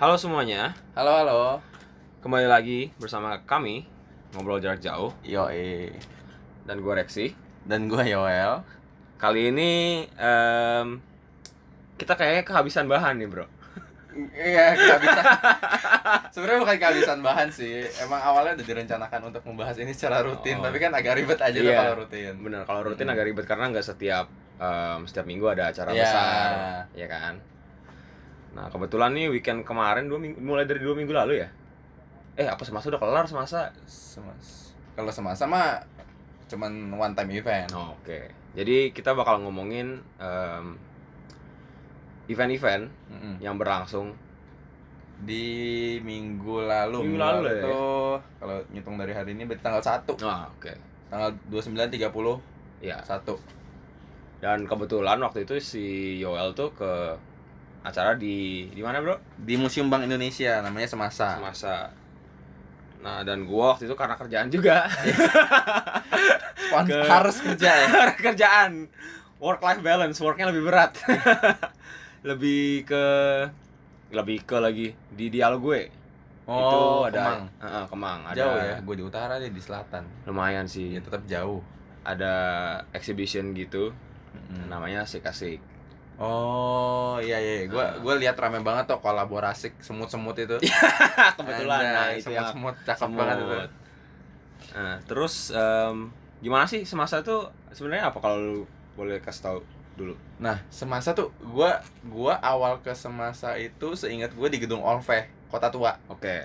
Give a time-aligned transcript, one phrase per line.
[0.00, 1.42] Halo semuanya, Halo halo.
[2.20, 3.84] kembali lagi bersama kami
[4.32, 5.44] ngobrol jarak jauh Yo
[6.64, 7.36] dan gue Rexi.
[7.60, 8.64] Dan gue Yoel.
[9.20, 9.72] Kali ini
[10.16, 10.96] em,
[12.00, 13.44] kita kayaknya kehabisan bahan nih bro.
[14.32, 15.24] Iya kehabisan.
[16.34, 17.84] Sebenarnya bukan kehabisan bahan sih.
[18.00, 20.64] Emang awalnya udah direncanakan untuk membahas ini secara rutin, Oh.
[20.64, 21.76] tapi kan agak ribet aja tuh Iya.
[21.78, 22.34] kalau rutin.
[22.40, 23.12] Bener, kalau rutin Mm.
[23.12, 24.26] agak ribet karena nggak setiap
[24.56, 26.00] em, setiap minggu ada acara Iya.
[26.00, 26.48] besar,
[26.96, 27.34] ya kan?
[28.50, 31.48] Nah kebetulan nih weekend kemarin dua minggu, mulai dari dua minggu lalu ya.
[32.34, 33.70] Eh apa semasa udah kelar semasa?
[33.84, 34.74] Semas.
[34.96, 35.80] Kalau semasa mah
[36.50, 37.70] cuman one time event.
[37.70, 40.74] Oh, Oke, jadi kita bakal ngomongin em,
[42.26, 43.34] event-event Mm-mm.
[43.38, 44.14] yang berlangsung
[45.20, 45.44] Di
[46.00, 47.62] minggu lalu, Minggu lalu ya?
[47.68, 50.16] tuh kalau ngitung dari hari ini berarti tanggal 1.
[50.24, 50.72] Ah, oke.
[51.12, 52.40] Tanggal 29 30
[52.80, 53.20] Ya, 1.
[54.40, 55.84] dan kebetulan waktu itu si
[56.16, 57.12] Yoel tuh ke
[57.80, 59.16] acara di di mana, Bro?
[59.36, 61.36] Di Museum Bank Indonesia namanya Semasa.
[61.36, 61.74] Semasa.
[63.00, 64.84] Nah, dan gua waktu itu karena kerjaan juga.
[66.86, 67.86] Ke- harus kerja ya.
[68.20, 68.86] kerjaan.
[69.40, 70.96] Work life balance, worknya lebih berat.
[72.28, 73.04] lebih ke
[74.12, 75.80] lebih ke lagi di dialog gue.
[76.44, 77.42] itu Oh, ada Kemang.
[77.62, 78.20] Heeh, Kemang.
[78.26, 80.02] Ada Jauh ya, gue di utara dia di selatan.
[80.26, 80.92] lumayan sih.
[80.92, 81.62] Ya tetap jauh.
[82.02, 82.32] Ada
[82.92, 83.92] exhibition gitu
[84.30, 84.70] Mm.
[84.70, 85.58] namanya Asik Asik.
[86.20, 87.96] Oh iya iya, gue Ah.
[87.96, 90.56] gue lihat rame banget tuh kolaborasi semut-semut itu.
[91.40, 93.16] Kebetulan nah itu semut-semut cakep semut.
[93.16, 93.56] banget itu.
[94.70, 97.36] Nah, terus em, gimana sih semasa itu
[97.72, 98.60] sebenarnya apa kalau lu
[98.94, 99.58] boleh kasih tahu
[99.96, 100.14] dulu?
[100.38, 101.70] Nah semasa tuh gue
[102.06, 105.96] gua awal ke semasa itu seingat gue di gedung Olve Kota Tua.
[106.06, 106.44] Oke.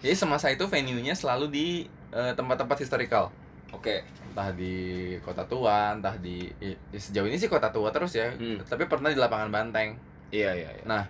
[0.00, 1.66] Jadi semasa itu venue-nya selalu di
[2.10, 3.34] eh, tempat-tempat historical.
[3.74, 4.06] Oke.
[4.34, 4.74] Entah di
[5.22, 8.34] Kota Tua, entah di i- sejauh ini sih Kota Tua terus ya.
[8.34, 8.58] Hmm.
[8.66, 9.94] Tapi pernah di lapangan Banteng.
[10.34, 10.82] Iya, iya, iya.
[10.82, 11.06] Nah,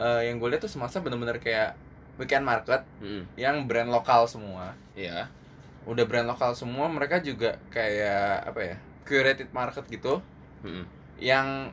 [0.00, 1.76] eh, yang gue lihat tuh semasa bener-bener kayak
[2.16, 3.28] weekend market Mm-mm.
[3.36, 4.72] yang brand lokal semua.
[4.96, 5.28] Iya.
[5.84, 8.76] Udah brand lokal semua, mereka juga kayak apa ya?
[9.04, 10.24] Curated market gitu
[10.64, 10.88] Mm-mm.
[11.20, 11.68] yang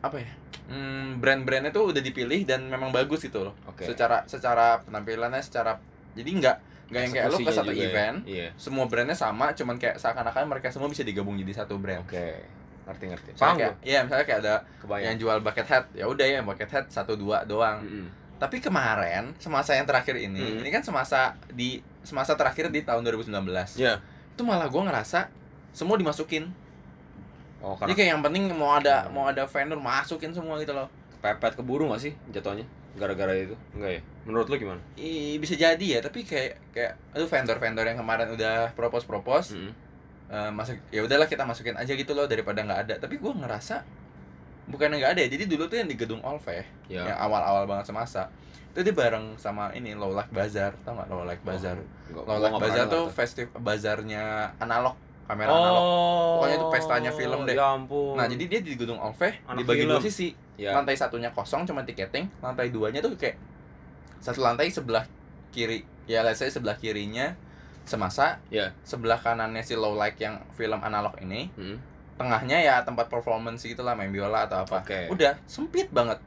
[0.00, 0.32] apa ya?
[0.68, 3.54] Hmm, brand-brandnya tuh udah dipilih dan memang bagus gitu loh.
[3.68, 3.88] Oke.
[3.88, 5.80] Secara secara penampilannya secara
[6.12, 6.56] jadi nggak
[6.88, 7.84] nggak yang kayak lu ke satu ya.
[7.84, 8.48] event, Iya.
[8.56, 12.00] semua brandnya sama, cuman kayak seakan-akan mereka semua bisa digabung jadi satu brand.
[12.02, 12.40] Oke.
[12.84, 13.28] Ngerti ngerti.
[13.30, 15.04] Misalnya Paham kayak, iya misalnya kayak ada Kebayang.
[15.04, 17.80] yang jual bucket hat, ya udah ya bucket hat satu dua doang.
[17.80, 18.08] Mm-mm.
[18.38, 20.60] Tapi kemarin semasa yang terakhir ini, Hmm.
[20.60, 23.76] ini kan semasa di semasa terakhir di tahun 2019.
[23.76, 24.00] Iya.
[24.32, 25.28] Itu malah gua ngerasa
[25.70, 26.48] semua dimasukin.
[27.58, 29.12] Oh, Jadi karena kayak yang penting mau ada Hmm.
[29.12, 30.88] mau ada vendor masukin semua gitu loh.
[31.18, 32.62] pepet keburu gak sih jatuhnya?
[32.98, 33.54] Gara-gara itu?
[33.72, 34.00] Enggak ya?
[34.26, 34.80] Menurut lu gimana?
[34.98, 39.72] I, bisa jadi ya, tapi kayak kayak aduh vendor-vendor yang kemarin udah propose-propose Mm-mm.
[40.28, 42.94] eh, masuk ya udahlah kita masukin aja gitu loh daripada nggak ada.
[42.98, 43.86] Tapi gua ngerasa
[44.68, 45.28] bukan nggak ada ya.
[45.30, 47.08] Jadi dulu tuh yang di gedung Olve Ya.
[47.08, 48.28] yang awal-awal banget semasa
[48.68, 51.80] itu dia bareng sama ini Low Life Bazaar, tau nggak Low Life Bazaar?
[51.80, 54.94] Enggak, Low Life Bazaar tuh festival bazarnya analog,
[55.28, 55.54] kamera Oh.
[55.54, 55.84] analog.
[56.34, 57.52] Pokoknya itu pestanya film deh.
[57.52, 58.16] Ya ampun.
[58.16, 60.02] Nah, jadi dia di gedung Olve Anak dibagi dua film.
[60.02, 60.28] sisi.
[60.56, 60.72] ya.
[60.72, 63.36] Lantai satunya kosong cuma tiketing, lantai duanya tuh kayak
[64.18, 65.06] satu lantai sebelah
[65.48, 65.86] kiri.
[66.04, 67.36] Ya, let's say sebelah kirinya
[67.84, 68.72] semasa, Ya.
[68.82, 71.78] sebelah kanannya si Low Light yang film analog ini, Mm.
[72.16, 74.82] tengahnya ya tempat performance gitu lah main biola atau apa.
[74.82, 75.06] Oke.
[75.08, 76.18] Udah sempit banget,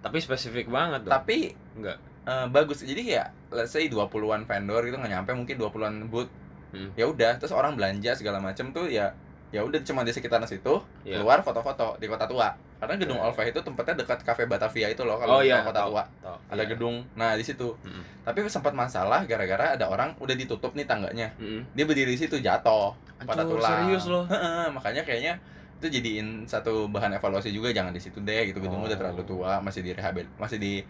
[0.00, 1.12] Tapi spesifik banget dong.
[1.12, 1.98] tapi enggak.
[2.24, 2.80] eh, bagus.
[2.80, 4.08] Jadi ya let's say 20-an
[4.42, 6.32] vendor gitu nggak nyampe mungkin 20-an booth.
[6.74, 6.90] Hmm.
[6.92, 9.14] Ya udah, terus orang belanja segala macem tuh ya
[9.48, 11.22] ya udah cuma di sekitaran situ, Iya.
[11.22, 12.50] keluar foto-foto di Kota Tua.
[12.74, 13.30] Karena gedung Oke.
[13.32, 16.02] Olve itu tempatnya dekat Cafe Batavia itu loh Oh kalau di iya, Kota Tua.
[16.02, 16.34] tahu.
[16.50, 16.70] Ada Iya.
[16.74, 16.96] gedung.
[17.14, 17.70] Nah, di situ.
[17.80, 18.02] Mm-mm.
[18.26, 21.30] Tapi sempat masalah gara-gara ada orang udah ditutup nih tangganya.
[21.38, 21.70] Mm-mm.
[21.70, 23.86] Dia berdiri di situ jatuh pada tulang.
[23.86, 24.26] serius loh.
[24.74, 25.38] Makanya kayaknya
[25.78, 28.88] itu jadiin satu bahan evaluasi juga jangan di situ deh gitu gedung Oh.
[28.88, 30.80] udah terlalu tua masih direhabil masih di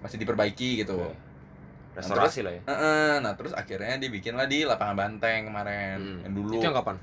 [0.00, 0.96] masih diperbaiki gitu.
[1.98, 2.62] Restorasi lah ya.
[2.64, 6.24] Heeh, nah terus akhirnya dibikin lah di lapangan Banteng kemarin Mm.
[6.24, 6.96] yang dulu Itu yang kapan?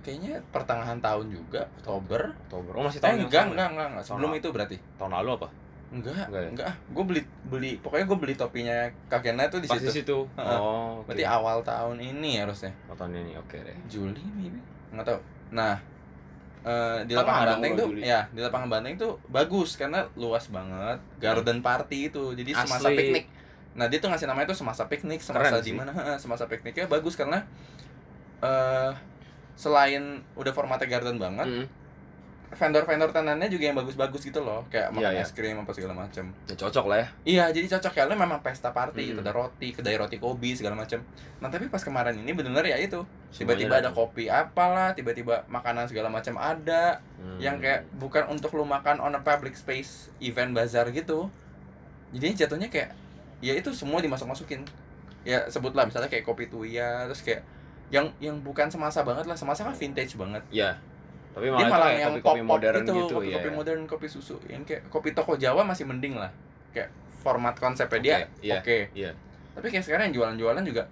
[0.00, 2.72] kayaknya pertengahan tahun juga Oktober Oktober.
[2.74, 3.72] Oh, masih eh, tahun yang enggak, enggak ya?
[3.72, 5.48] enggak enggak sebelum itu berarti Tahun lalu apa?
[5.90, 6.50] enggak Enggak ya?
[6.50, 8.76] enggak gue beli beli pokoknya gue beli topinya
[9.06, 10.18] kakeknya tuh di Pas di situ situ.
[10.34, 10.58] Heeh.
[10.58, 11.08] Oh, oke.
[11.08, 13.76] berarti awal tahun ini harusnya Oh, tahun ini oke deh.
[13.86, 14.60] Juli maybe
[14.90, 15.18] nggak tahu
[15.50, 15.74] nah
[16.64, 18.00] eh, di Tengah lapangan banteng tuh Juli.
[18.02, 23.24] ya di lapangan banteng tuh bagus karena luas banget garden party itu jadi semasa piknik
[23.74, 27.18] nah dia tuh ngasih namanya tuh semasa piknik semasa di mana Heeh, semasa pikniknya bagus
[27.18, 27.42] karena
[28.40, 28.92] eh
[29.54, 31.66] selain udah formatnya garden banget Mm.
[32.54, 35.26] vendor-vendor tenannya juga yang bagus-bagus gitu loh kayak makan iya.
[35.26, 37.06] es krim apa segala macam Ya cocok lah ya.
[37.26, 39.26] Iya, jadi cocok karena memang pesta party gitu, Hmm.
[39.26, 41.02] ada roti, kedai roti kopi segala macam.
[41.42, 43.02] Nah, tapi pas kemarin ini bener ya itu,
[43.34, 47.42] tiba-tiba ada kopi apalah, tiba-tiba makanan segala macam ada, Hmm.
[47.42, 51.26] yang kayak bukan untuk lu makan on a public space event bazar gitu.
[52.14, 52.94] Jadi jatuhnya kayak
[53.44, 54.64] ya itu semua dimasuk masukin
[55.20, 57.44] ya sebutlah misalnya kayak kopi tuya terus kayak
[57.92, 60.72] yang yang bukan semasa banget lah semasa kan vintage banget Iya.
[61.34, 63.34] Tapi dia malah, malah itu kayak yang pop-pop modern itu gitu kopi, ya.
[63.36, 66.30] kopi modern kopi susu yang kayak kopi toko Jawa masih mending lah
[66.70, 66.88] kayak
[67.20, 69.10] format konsepnya dia Oke, iya, oke iya.
[69.58, 70.86] tapi kayak sekarang yang jualan-jualan juga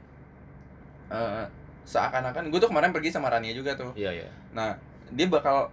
[1.15, 1.47] eh,
[1.87, 4.29] seakan-akan gue tuh kemarin pergi sama Rania juga tuh Iya, iya.
[4.51, 4.75] nah
[5.15, 5.71] dia bakal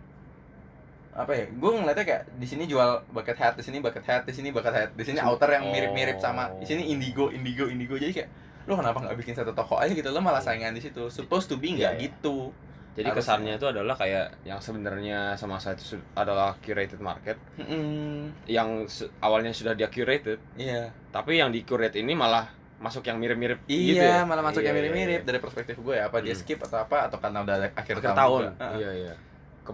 [1.09, 4.33] apa ya gue ngeliatnya kayak di sini jual bucket hat di sini bucket hat di
[4.33, 8.13] sini bucket hat di sini outer yang mirip-mirip sama di sini indigo indigo indigo jadi
[8.13, 8.29] kayak
[8.69, 11.57] lo kenapa nggak bikin satu toko aja gitu lo malah saingan di situ supposed to
[11.57, 12.05] be nggak Iya, iya.
[12.13, 12.53] gitu
[12.89, 13.21] Jadi Harusnya.
[13.31, 18.33] kesannya itu adalah kayak yang sebenarnya sama saya itu adalah curated market Mm-mm.
[18.43, 18.83] yang
[19.23, 22.49] awalnya sudah dia curated, iya tapi yang di curate ini malah
[22.81, 24.19] masuk yang mirip-mirip iya gitu ya.
[24.27, 26.41] malah masuk yang Iya, mirip-mirip iya, dari perspektif gue ya apa dia Hmm.
[26.43, 28.43] skip atau apa atau karena udah akhir, akhir tahun, tahun.
[28.83, 29.13] Iya, iya.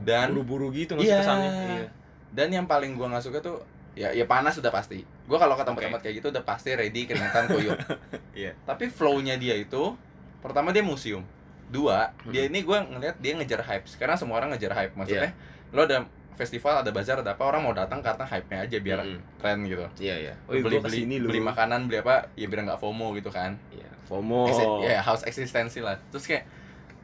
[0.02, 1.18] Dan- buru-buru gitu nggak Iya.
[1.20, 1.52] kesannya.
[1.52, 1.88] Iya.
[2.32, 5.64] dan yang paling gue nggak suka tuh ya ya panas udah pasti gue kalau ke
[5.64, 7.80] tempat-tempat kayak gitu udah pasti ready keringetan kuyup
[8.36, 8.52] Iya.
[8.62, 9.96] tapi flow-nya dia itu
[10.40, 11.24] pertama dia museum
[11.66, 12.50] dua dia Hmm.
[12.50, 15.72] ini gue ngeliat dia ngejar hype sekarang semua orang ngejar hype maksudnya Iya.
[15.72, 15.98] lo ada
[16.36, 19.40] festival ada bazar ada apa orang mau datang karena hype-nya aja biar Mm-mm.
[19.40, 20.34] tren gitu Iya, iya.
[20.44, 21.32] Oh, beli beli lu.
[21.32, 23.88] beli makanan beli apa ya biar nggak FOMO gitu kan Iya.
[24.04, 24.44] FOMO.
[24.46, 26.44] Exi- ya house eksistensi lah terus kayak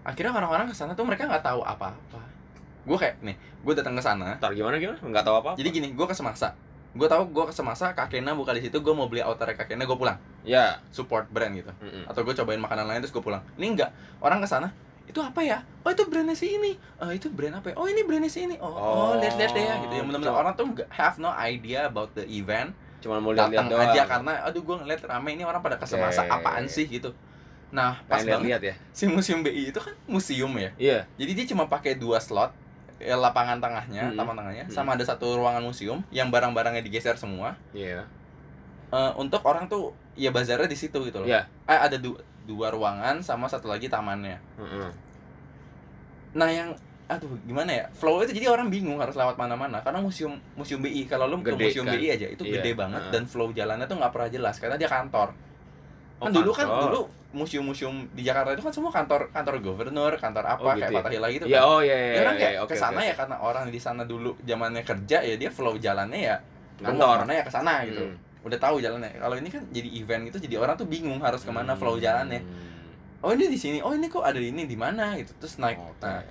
[0.03, 2.19] akhirnya orang-orang ke sana tuh mereka nggak tahu apa-apa
[2.81, 4.37] gue kayak nih gue datang ke sana.
[4.41, 4.97] Ntar gimana gimana?
[4.99, 5.51] Nggak tahu apa.
[5.57, 6.57] jadi gini gue ke Semasa.
[6.91, 9.97] Gue tahu gue ke Semasa Kakena buka di situ gue mau beli outer Kakena gue
[9.97, 10.17] pulang.
[10.41, 10.81] Ya.
[10.89, 11.69] support brand gitu.
[11.69, 12.09] Mm-mm.
[12.09, 13.45] atau gue cobain makanan lain terus gue pulang.
[13.55, 13.91] Ini enggak.
[14.19, 14.73] Orang ke sana
[15.11, 15.59] itu apa ya?
[15.83, 16.79] Oh itu brandnya si ini.
[17.03, 17.75] Oh itu brand apa ya?
[17.75, 18.55] Oh ini brandnya si ini.
[18.63, 19.93] Oh oh, Oh, lihat lihat deh ya gitu.
[19.99, 22.71] Yang benar-benar orang tuh nggak have no idea about the event.
[23.03, 23.91] Cuma mau lihat-lihat datang doang.
[23.91, 26.31] aja karena aduh gue ngeliat rame ini orang pada ke Semasa Oke.
[26.31, 26.85] apaan sih?
[26.87, 27.11] gitu.
[27.75, 28.75] Nah pas banget lihat-lihat ya.
[28.95, 30.71] si museum BI itu kan museum ya?
[30.79, 30.99] Iya.
[31.19, 32.55] jadi dia cuma pakai dua slot
[33.01, 34.15] ya, lapangan tengahnya, Hmm.
[34.15, 34.73] taman tengahnya, Hmm.
[34.73, 37.57] sama ada satu ruangan museum yang barang-barangnya digeser semua.
[37.71, 38.05] Iya.
[38.89, 41.27] Eh, untuk orang tuh ya bazarnya di situ gitu loh.
[41.27, 41.47] Iya.
[41.65, 44.37] Eh, ada du- dua ruangan sama satu lagi tamannya.
[44.55, 44.89] Mm-mm.
[46.33, 46.69] Nah yang
[47.05, 51.03] aduh gimana ya flow itu jadi orang bingung harus lewat mana-mana karena museum museum BI
[51.03, 51.99] kalau lu ke Gede, museum kan?
[51.99, 53.11] BI aja itu Iya, gede banget heeh.
[53.11, 55.35] dan flow jalannya tuh nggak pernah jelas karena dia kantor
[56.21, 56.99] Oh, kan dulu kan dulu
[57.33, 60.97] museum-museum di Jakarta itu kan semua kantor kantor gubernur kantor apa Oh, kayak gitu ya?
[61.01, 61.65] Fatahillah gitu Iya, kan.
[61.65, 62.11] oh iya iya.
[62.13, 62.69] Ya orang iya, kayak iya.
[62.69, 66.35] ke sana ya karena orang di sana dulu zamannya kerja ya dia flow jalannya ya
[66.77, 67.25] Kantor.
[67.25, 68.45] ya ke sana gitu Hmm.
[68.45, 71.49] udah tahu jalannya kalau ini kan jadi event gitu jadi orang tuh bingung harus ke
[71.49, 72.03] mana flow Hmm.
[72.03, 72.41] jalannya
[73.21, 76.01] oh ini di sini oh ini kok ada ini di mana gitu terus naik Oke.
[76.01, 76.21] nah,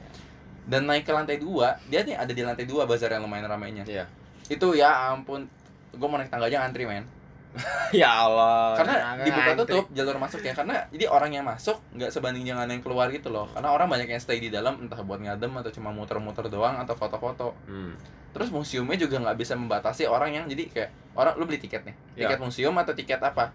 [0.67, 3.83] dan naik ke lantai dua dia nih ada di lantai dua bazar yang lumayan ramainya
[3.87, 4.07] Iya.
[4.47, 5.47] itu ya ampun
[5.91, 7.07] gue mau naik tangga aja ngantri men
[7.93, 8.77] ya Allah.
[8.77, 9.27] karena Ngantri.
[9.27, 13.29] dibuka tutup jalur masuknya karena jadi orang yang masuk nggak sebanding jangan yang keluar gitu
[13.29, 16.79] loh karena orang banyak yang stay di dalam entah buat ngadem atau cuma muter-muter doang
[16.79, 17.99] atau foto-foto Hmm.
[18.31, 21.95] terus museumnya juga nggak bisa membatasi orang yang jadi kayak orang lu beli tiket nih
[22.15, 22.29] Ya.
[22.29, 23.51] tiket museum atau tiket apa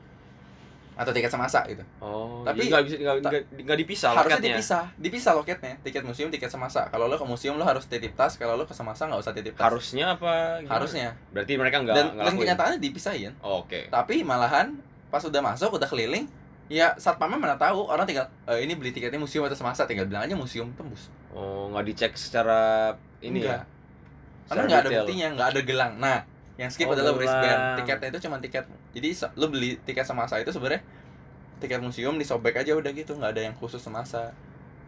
[0.95, 1.83] atau tiket semasa gitu.
[1.99, 2.95] Oh, Tapi- nggak bisa
[3.51, 4.55] nggak dipisah harusnya loketnya.
[4.55, 4.83] dipisah.
[4.95, 5.73] Dipisah loketnya.
[5.83, 6.87] Tiket museum tiket semasa.
[6.87, 8.35] Kalau lo ke museum lo harus titip tas.
[8.35, 9.67] Kalau lo ke semasa nggak usah titip tas.
[9.67, 10.63] Harusnya apa?
[10.63, 10.71] gimana?
[10.71, 11.07] harusnya.
[11.35, 13.35] Berarti mereka nggak dan, dan kenyataannya dipisahin.
[13.39, 13.91] Oh, Oke.
[13.91, 14.79] tapi malahan
[15.11, 16.31] pas udah masuk udah keliling
[16.65, 17.85] ya satpamnya mana tahu.
[17.85, 19.83] Orang tinggal "Eh, ini beli tiketnya museum atau semasa.
[19.83, 21.11] Tinggal bilang aja museum tembus.
[21.35, 23.61] Oh, nggak dicek secara ini Enggak.
[23.61, 23.73] ya.
[24.45, 25.93] karena nggak ada buktinya nggak ada gelang.
[25.97, 26.17] Nah
[26.55, 30.49] yang skip Oh, adalah wristband tiketnya itu cuma tiket jadi lo beli tiket semasa itu
[30.49, 30.81] sebenarnya
[31.59, 34.31] tiket museum disobek aja udah gitu nggak ada yang khusus semasa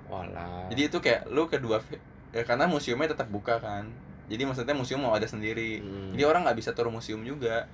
[0.08, 0.72] Walah.
[0.72, 1.84] jadi itu kayak lu kedua
[2.32, 3.88] ya karena museumnya tetap buka kan
[4.28, 6.16] jadi maksudnya museum mau ada sendiri Hmm.
[6.16, 7.68] jadi orang nggak bisa turun museum juga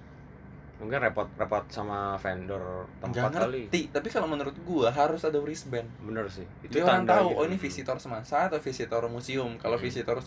[0.82, 3.70] mungkin repot-repot sama vendor tempat kali.
[3.70, 6.44] ngerti tapi kalau menurut gua harus ada wristband Bener sih.
[6.66, 7.40] Itu orang tanda tahu gitu.
[7.40, 9.56] oh ini visitor semasa atau visitor museum.
[9.62, 9.86] Kalau Hmm.
[9.86, 10.18] visitor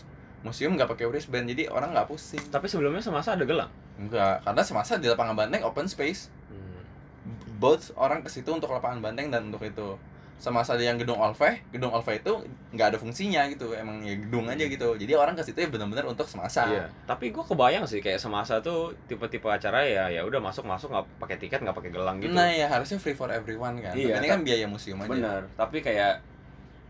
[0.45, 2.41] museum nggak pakai wristband jadi orang nggak pusing.
[2.53, 3.71] Tapi sebelumnya semasa ada gelang.
[3.97, 6.29] Enggak, karena semasa di lapangan banteng open space.
[6.53, 6.85] Hmm.
[7.57, 9.97] Both orang ke situ untuk lapangan banteng dan untuk itu.
[10.37, 12.29] Semasa di yang gedung Olve, gedung Olve itu
[12.69, 14.93] nggak ada fungsinya gitu, emang ya gedung aja gitu.
[14.93, 16.69] Jadi orang ke situ ya benar-benar untuk semasa.
[16.69, 16.85] Iya.
[17.09, 21.05] Tapi gua kebayang sih kayak semasa tuh tipe-tipe acara ya ya udah masuk masuk nggak
[21.17, 22.37] pakai tiket nggak pakai gelang gitu.
[22.37, 23.97] Nah ya harusnya free for everyone kan.
[23.97, 25.09] Iya, ini kan biaya museum aja.
[25.09, 25.41] Bener.
[25.57, 26.21] Tapi kayak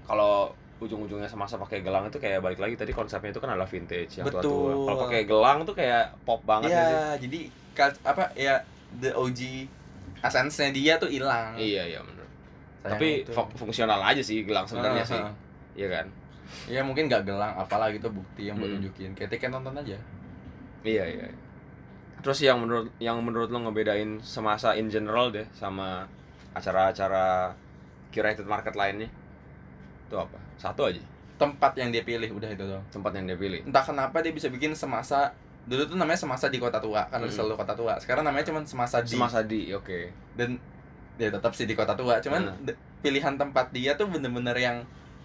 [0.03, 4.21] kalau ujung-ujungnya semasa pakai gelang itu kayak balik lagi tadi konsepnya itu kan adalah vintage
[4.21, 4.45] yang Betul.
[4.45, 4.85] tua-tua.
[4.85, 6.77] Kalau pakai gelang tuh kayak pop banget sih.
[6.77, 7.39] Iya, jadi
[8.05, 8.55] apa ya
[8.97, 9.41] the OG
[10.21, 11.57] essence-nya dia tuh hilang.
[11.57, 11.99] Iya iya.
[12.01, 13.31] Sayang Tapi itu.
[13.33, 15.19] fung- fungsional aja sih gelang sebenarnya Ah, sih.
[15.19, 15.33] ah.
[15.73, 16.05] Iya kan?
[16.69, 18.79] Ya mungkin nggak gelang, apalah gitu bukti yang buat Hmm.
[18.79, 19.11] nunjukin.
[19.13, 19.97] Kayak tiket nonton aja.
[20.85, 21.25] Iya iya.
[22.21, 26.05] Terus yang menurut yang menurut lo ngebedain semasa in general deh sama
[26.53, 27.53] acara-acara
[28.09, 29.09] curated market lainnya
[30.07, 30.37] itu apa?
[30.55, 31.03] Satu aja
[31.35, 32.81] Tempat yang dia pilih udah itu dong.
[32.89, 33.61] tempat yang dia pilih.
[33.61, 37.35] Entah kenapa dia bisa bikin semasa dulu tuh namanya semasa di kota tua karena Hmm.
[37.35, 39.99] selalu kota tua sekarang namanya cuma semasa di Semasa di, oke.
[40.33, 40.55] dan
[41.13, 42.71] ya tetap sih di kota tua cuman Hmm.
[42.97, 44.77] pilihan tempat dia tuh bener-bener yang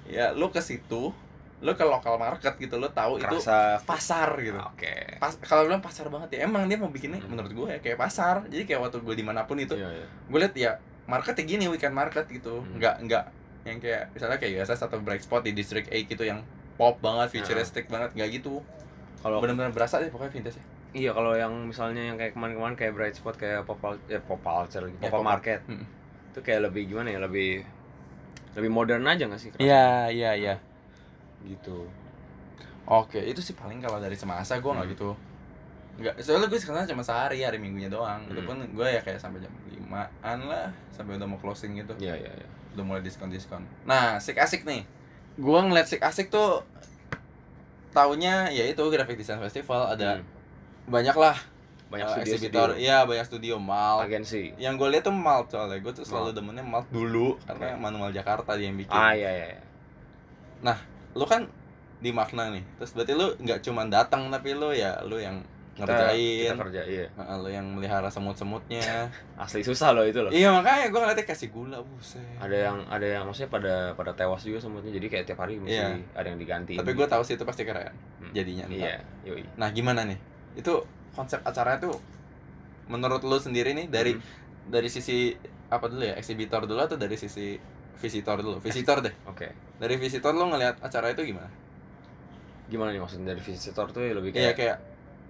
[0.03, 1.15] ya lu ke situ
[1.63, 5.15] lu ke lokal market gitu lu tahu itu Kerasa pasar gitu Oke.
[5.17, 7.31] pas kalau bilang pasar banget ya emang dia mau bikinnya Hmm.
[7.31, 10.07] menurut gue ya kayak pasar jadi kayak waktu gue di mana pun itu Iya, iya.
[10.27, 10.73] gue liat ya
[11.05, 12.83] market kayak gini weekend market gitu Hmm.
[12.83, 13.25] nggak nggak
[13.63, 16.43] yang kayak misalnya kayak USS atau Bright Spot di District 8 gitu yang
[16.75, 18.59] pop banget futuristic banget nggak gitu
[19.19, 22.93] Kalau bener-bener berasa deh pokoknya vintage ya iya kalau yang misalnya yang kayak kemarin-kemarin kayak
[22.93, 25.61] Bright Spot kayak pop eh, pop culture gitu, Ya, pop pop- market.
[25.65, 25.87] Mm.
[26.29, 27.19] Itu kayak lebih gimana ya?
[27.19, 27.65] Lebih
[28.53, 29.49] lebih modern aja gak sih?
[29.57, 30.55] iya iya iya
[31.43, 31.89] Gitu.
[32.85, 34.95] oke itu sih paling kalau dari semasa gue nggak Hmm.
[34.95, 35.11] gitu
[35.93, 38.49] nggak soalnya gue sekarang cuma sehari hari minggunya doang itu Hmm.
[38.49, 42.33] pun gue ya kayak sampai jam limaan lah sampai udah mau closing gitu Iya, iya,
[42.33, 42.49] iya.
[42.73, 44.83] Udah mulai diskon diskon nah sik asik nih
[45.35, 46.65] gue ngeliat sik asik tuh
[47.93, 50.25] taunya ya itu graphic design festival ada Hmm.
[50.89, 51.37] banyak lah
[51.93, 54.57] banyak uh, studio eksibitor studio iya banyak studio malt agensi.
[54.57, 56.37] yang gue lihat tuh malt soalnya gue tuh selalu Malt.
[56.41, 59.47] demennya malt dulu karena manual Jakarta dia yang bikin Ah, iya, iya.
[59.53, 60.75] iya.
[61.13, 61.45] lu kan
[62.01, 65.89] di makna nih terus berarti lu nggak cuma datang tapi lu ya lu yang Kita,
[65.89, 67.07] ngerjain kita kerja, iya.
[67.35, 69.09] Lu yang melihara semut-semutnya
[69.41, 70.29] Asli susah loh itu loh.
[70.29, 74.43] iya makanya gue ngeliatnya kasih gula buset Ada yang ada yang maksudnya pada pada tewas
[74.43, 74.93] juga semutnya.
[74.93, 75.97] Jadi kayak tiap hari mesti Iya.
[76.13, 76.77] ada yang diganti.
[76.77, 77.89] tapi gue tahu sih itu pasti keren
[78.21, 78.31] Hmm.
[78.31, 78.69] jadinya.
[78.69, 79.49] Iya, yoi.
[79.55, 80.21] nah gimana nih
[80.53, 80.77] itu
[81.11, 81.97] konsep acaranya tuh
[82.85, 84.23] menurut lu sendiri nih dari Hmm.
[84.69, 85.33] dari sisi
[85.67, 87.57] apa dulu ya eksibitor dulu atau dari sisi
[87.97, 89.49] visitor dulu visitor deh Oke.
[89.77, 91.49] dari visitor lu ngelihat acara itu gimana
[92.65, 94.77] Gimana nih maksudnya dari visitor tuh ya lebih Iya kayak kayak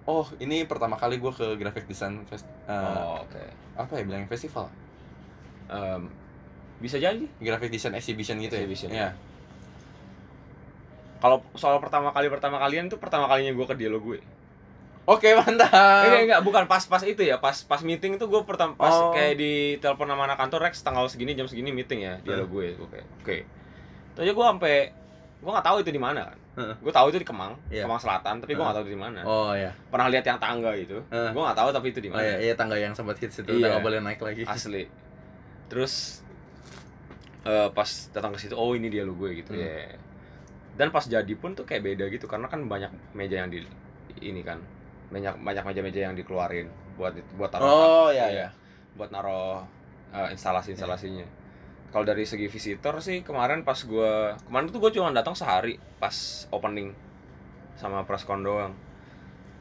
[0.05, 3.39] oh ini pertama kali gue ke graphic design fest eh, Oh, oke.
[3.75, 4.67] apa ya bilangnya festival
[5.65, 6.11] Em,
[6.77, 8.95] bisa jadi graphic design exhibition gitu Exhibition, ya.
[8.97, 9.09] Iya.
[11.17, 14.19] kalau soal pertama kali pertama kalian tuh pertama kalinya gue ke dialog gue
[15.03, 15.67] Oke mantap.
[16.07, 19.11] enggak enggak bukan pas pas itu ya pas pas meeting tuh gue pertama pas Oh.
[19.11, 22.67] kayak di telepon sama anak kantor Rex tanggal segini jam segini meeting ya dialog gue
[22.77, 23.37] oke oke
[24.15, 24.75] terus aja gue sampai
[25.43, 26.75] gue nggak tahu itu di mana kan Heeh.
[26.79, 27.83] gue tahu itu di Kemang Iya.
[27.83, 29.75] Kemang Selatan tapi gue nggak tahu itu di mana Oh iya.
[29.85, 31.29] pernah lihat yang tangga gitu Heeh.
[31.29, 33.49] gue nggak tahu tapi itu di Oh mana iya, iya tangga yang sempat hits itu
[33.49, 33.57] Iya.
[33.57, 34.43] udah nggak boleh naik lagi.
[34.45, 34.87] asli
[35.67, 36.23] terus
[37.43, 39.61] eh, pas datang ke situ oh ini dialog gue gitu Hmm.
[39.61, 39.99] ya
[40.73, 43.61] dan pas jadi pun tuh kayak beda gitu karena kan banyak meja yang di
[44.19, 44.57] ini kan
[45.09, 48.47] banyak banyak meja-meja yang dikeluarin buat buat taruh Oh iya iya.
[48.93, 49.61] buat naruh
[50.31, 51.25] instalasi instalasinya
[51.93, 56.15] kalau dari segi visitor sih kemarin pas gua kemarin tuh gue cuma datang sehari pas
[56.49, 56.89] opening
[57.77, 58.73] sama preskon doang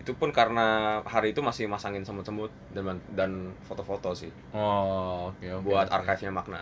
[0.03, 3.33] itu pun karena hari itu masih masangin semut-semut dan dan
[3.69, 5.63] foto-foto sih Oh oke oke.
[5.63, 5.95] buat oke.
[5.95, 6.61] archive-nya makna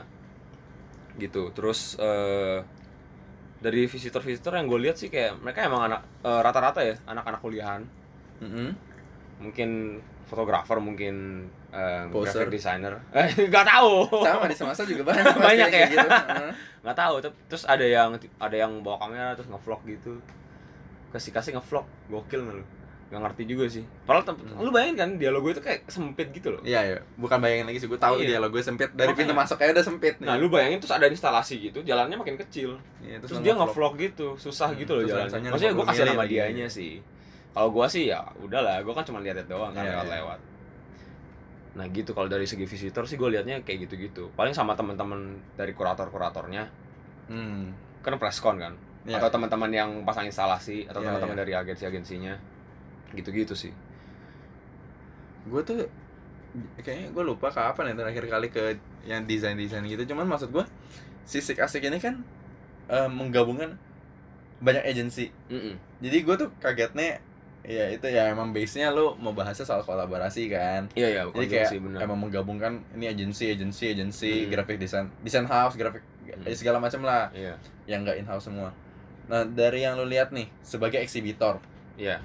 [1.19, 2.59] gitu terus eh,
[3.61, 7.83] dari visitor-visitor yang gue lihat sih kayak mereka emang anak eh, rata-rata ya anak-anak kuliahan
[8.41, 8.71] Mm-mm.
[9.41, 12.43] mungkin fotografer mungkin eh, Poser.
[12.43, 15.25] graphic designer eh nggak tahu Sama di semasa juga banyak.
[15.47, 15.93] Banyak kayak ya?
[15.93, 16.09] Gitu.
[16.83, 17.15] Nggak tahu
[17.47, 20.17] terus ada yang ada yang bawa kamera terus ngevlog gitu
[21.11, 22.65] kasih kasih ngevlog gokil nggak lu
[23.11, 24.61] nggak ngerti juga sih padahal Hmm.
[24.61, 26.99] lu bayangin kan dialog gue itu kayak sempit gitu loh Iya iya.
[27.17, 27.87] Bukan bayangin lagi sih.
[27.87, 28.27] Gue tahu Iya.
[28.29, 29.19] dia lo gue sempit dari Makanya.
[29.21, 30.25] pintu masuk aja udah sempit nih.
[30.25, 33.93] nah lu bayangin terus ada instalasi gitu jalannya makin kecil Iya, terus, lo dia nge-vlog.
[33.99, 36.33] gitu susah Hmm, gitu loh terus jalannya maksudnya gue 50 kasih nama lagi.
[36.33, 36.93] dianya sih
[37.51, 40.15] kalau gua sih ya udahlah gua kan cuma lihat doang kan Iya, lewat iya.
[40.17, 40.39] lewat
[41.71, 45.39] nah gitu kalau dari segi visitor sih gue liatnya kayak gitu gitu paling sama teman-teman
[45.55, 46.67] dari kurator kuratornya
[47.31, 47.71] Hmm.
[48.03, 48.75] kan preskon kan
[49.07, 49.17] Iya.
[49.23, 51.43] atau teman-teman yang pasang instalasi atau Iya, teman-teman iya.
[51.47, 52.35] dari agensi-agensinya
[53.15, 53.71] gitu-gitu sih
[55.47, 55.87] gue tuh
[56.83, 58.63] kayaknya gue lupa kapan ya terakhir kali ke
[59.07, 60.65] yang desain desain gitu cuman maksud gue
[61.23, 62.21] si Sik asik ini kan
[62.91, 63.79] eh, menggabungkan
[64.61, 65.79] banyak agensi Mm-mm.
[66.03, 67.23] jadi gue tuh kagetnya
[67.61, 70.89] ya itu ya emang base nya lo mau bahasnya soal kolaborasi kan.
[70.97, 74.49] Iya iya jadi kayak sih benar emang menggabungkan ini agensi agensi agensi Hmm.
[74.49, 76.47] graphic design design house graphic Hmm.
[76.57, 77.29] segala macam lah.
[77.37, 77.59] Iya.
[77.85, 78.71] Yang nggak in house semua.
[79.29, 81.61] Nah dari yang lo lihat nih sebagai eksibitor
[81.95, 82.19] iya.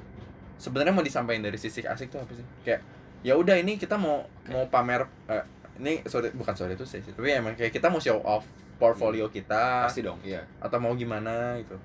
[0.55, 2.45] sebenarnya mau disampaikan dari sisi asik tuh apa sih?
[2.63, 2.81] Kayak
[3.25, 5.43] ya udah ini kita mau mau pamer eh,
[5.83, 8.47] ini sorry bukan sorry itu sih tapi emang kayak kita mau show off
[8.79, 9.83] portfolio kita.
[9.89, 10.47] Pasti dong iya.
[10.63, 11.75] Atau mau gimana gitu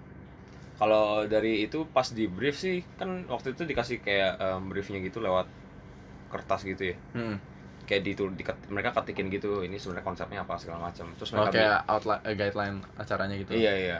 [0.81, 5.21] kalau dari itu pas di brief sih kan waktu itu dikasih kayak em, briefnya gitu
[5.21, 5.45] lewat
[6.33, 7.37] kertas gitu ya hmm.
[7.85, 8.17] kayak di
[8.73, 12.35] mereka ketikin gitu ini sebenarnya konsepnya apa segala macam terus oh, mereka kayak outline eh,
[12.35, 13.99] guideline acaranya gitu Iya iya.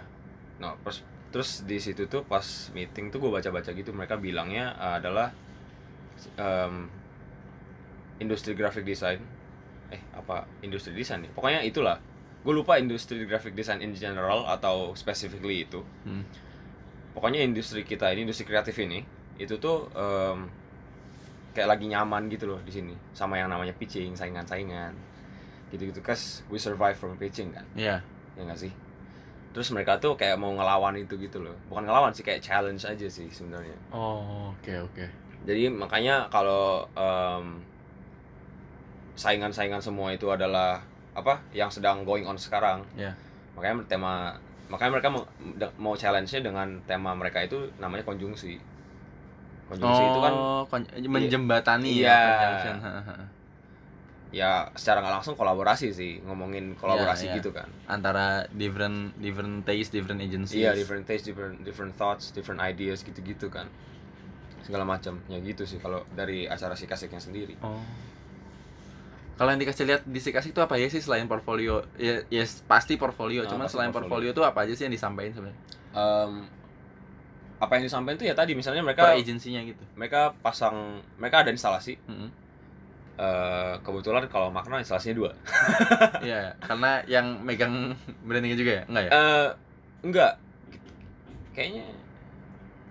[0.57, 4.97] Nah terus terus di situ tuh pas meeting tuh gue baca-baca gitu mereka bilangnya uh,
[4.97, 5.37] adalah
[6.41, 6.89] em,
[8.25, 9.21] industri graphic design.
[9.93, 11.31] Eh apa industri desain nih?
[11.37, 12.01] Pokoknya itulah.
[12.41, 15.85] Gue lupa industri graphic design in general atau specifically itu.
[16.09, 16.25] Hmm.
[17.11, 19.03] Pokoknya industri kita ini industri kreatif ini
[19.37, 20.47] itu tuh em,
[21.51, 24.95] kayak lagi nyaman gitu loh di sini sama yang namanya pitching saingan-saingan
[25.71, 27.99] gitu-gitu kas we survive from pitching kan Iya.
[28.35, 28.71] ya nggak sih
[29.51, 33.07] terus mereka tuh kayak mau ngelawan itu gitu loh bukan ngelawan sih kayak challenge aja
[33.07, 35.07] sih sebenarnya Oh, oke oke.
[35.43, 37.59] jadi makanya kalau em,
[39.17, 40.81] saingan-saingan semua itu adalah
[41.13, 43.13] apa yang sedang going on sekarang Iya.
[43.61, 44.13] Makanya tema
[44.67, 45.23] makanya mereka mau,
[45.77, 48.57] mau challenge-nya dengan tema mereka itu namanya konjungsi
[49.69, 52.09] konjungsi itu kan Oh, kon- menjembatani Iya.
[52.09, 52.21] ya
[54.31, 57.37] ya secara nggak langsung kolaborasi sih ngomongin kolaborasi Iya, iya.
[57.37, 60.55] gitu kan antara different different taste, different agencies.
[60.57, 63.67] iya different taste different different thoughts different ideas gitu-gitu kan
[64.63, 67.83] segala macam ya gitu sih kalau dari acara si kasiknya sendiri Oh.
[69.41, 71.81] Kalau yang dikasih lihat di Sikasik itu apa ya sih selain portfolio?
[71.97, 73.41] Ya, ya pasti portfolio.
[73.41, 74.29] Ah, Cuman pasti selain portfolio.
[74.29, 75.59] portfolio itu apa aja sih yang disampaikan sebenarnya?
[75.97, 76.33] Em,
[77.57, 79.81] apa yang disampaikan tuh ya tadi misalnya Per mereka agensinya gitu.
[79.97, 82.29] mereka pasang mereka ada instalasi Mm-mm.
[83.21, 85.31] Eh, kebetulan kalau makna instalasinya dua
[86.29, 87.93] Iya, karena yang megang
[88.25, 88.83] brandingnya juga ya?
[88.89, 89.11] Enggak ya?
[89.13, 89.49] Eh
[90.01, 90.33] enggak
[91.53, 91.85] kayaknya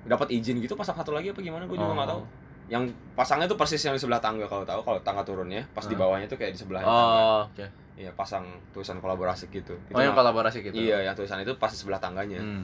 [0.06, 2.22] dapat izin gitu pasang satu lagi apa gimana gue juga nggak tahu
[2.70, 5.94] yang pasangnya tuh persis yang di sebelah tangga kalau tahu kalau tangga turunnya pas di
[5.94, 6.00] Ah.
[6.00, 7.66] bawahnya tuh kayak di sebelah tangga Oh, oke.
[7.96, 10.74] iya pasang tulisan kolaborasi gitu Itu Oh, yang mah- kolaborasi gitu.
[10.74, 12.64] iya yang tulisan itu pas di sebelah tangganya Hmm.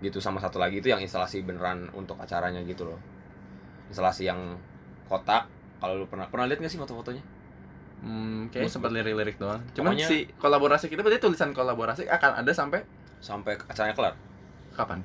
[0.00, 3.00] gitu sama satu lagi itu yang instalasi beneran untuk acaranya gitu loh
[3.88, 4.56] instalasi yang
[5.06, 7.24] kotak kalau lu pernah pernah lihat nggak sih foto-fotonya
[7.98, 9.60] Hmm, kayaknya Bus- sempat lirik-lirik doang.
[9.74, 12.80] Cuman Pokoknya- si kolaborasi kita berarti tulisan kolaborasi akan ada sampai
[13.20, 14.14] sampai acaranya kelar
[14.72, 15.04] kapan?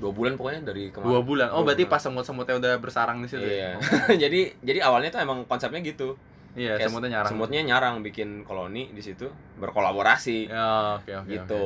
[0.00, 1.48] Dua bulan pokoknya dari kemarin Dua bulan.
[1.52, 1.94] Oh, Dua berarti bulan.
[1.94, 3.42] pas semut-semutnya udah bersarang di situ.
[3.42, 4.16] iya ya?
[4.28, 6.16] jadi jadi awalnya tuh emang konsepnya gitu
[6.52, 7.30] Iya, Kayak semutnya nyarang.
[7.32, 9.24] semutnya nyarang bikin koloni di situ
[9.56, 11.28] berkolaborasi Ya, oke oke.
[11.28, 11.64] gitu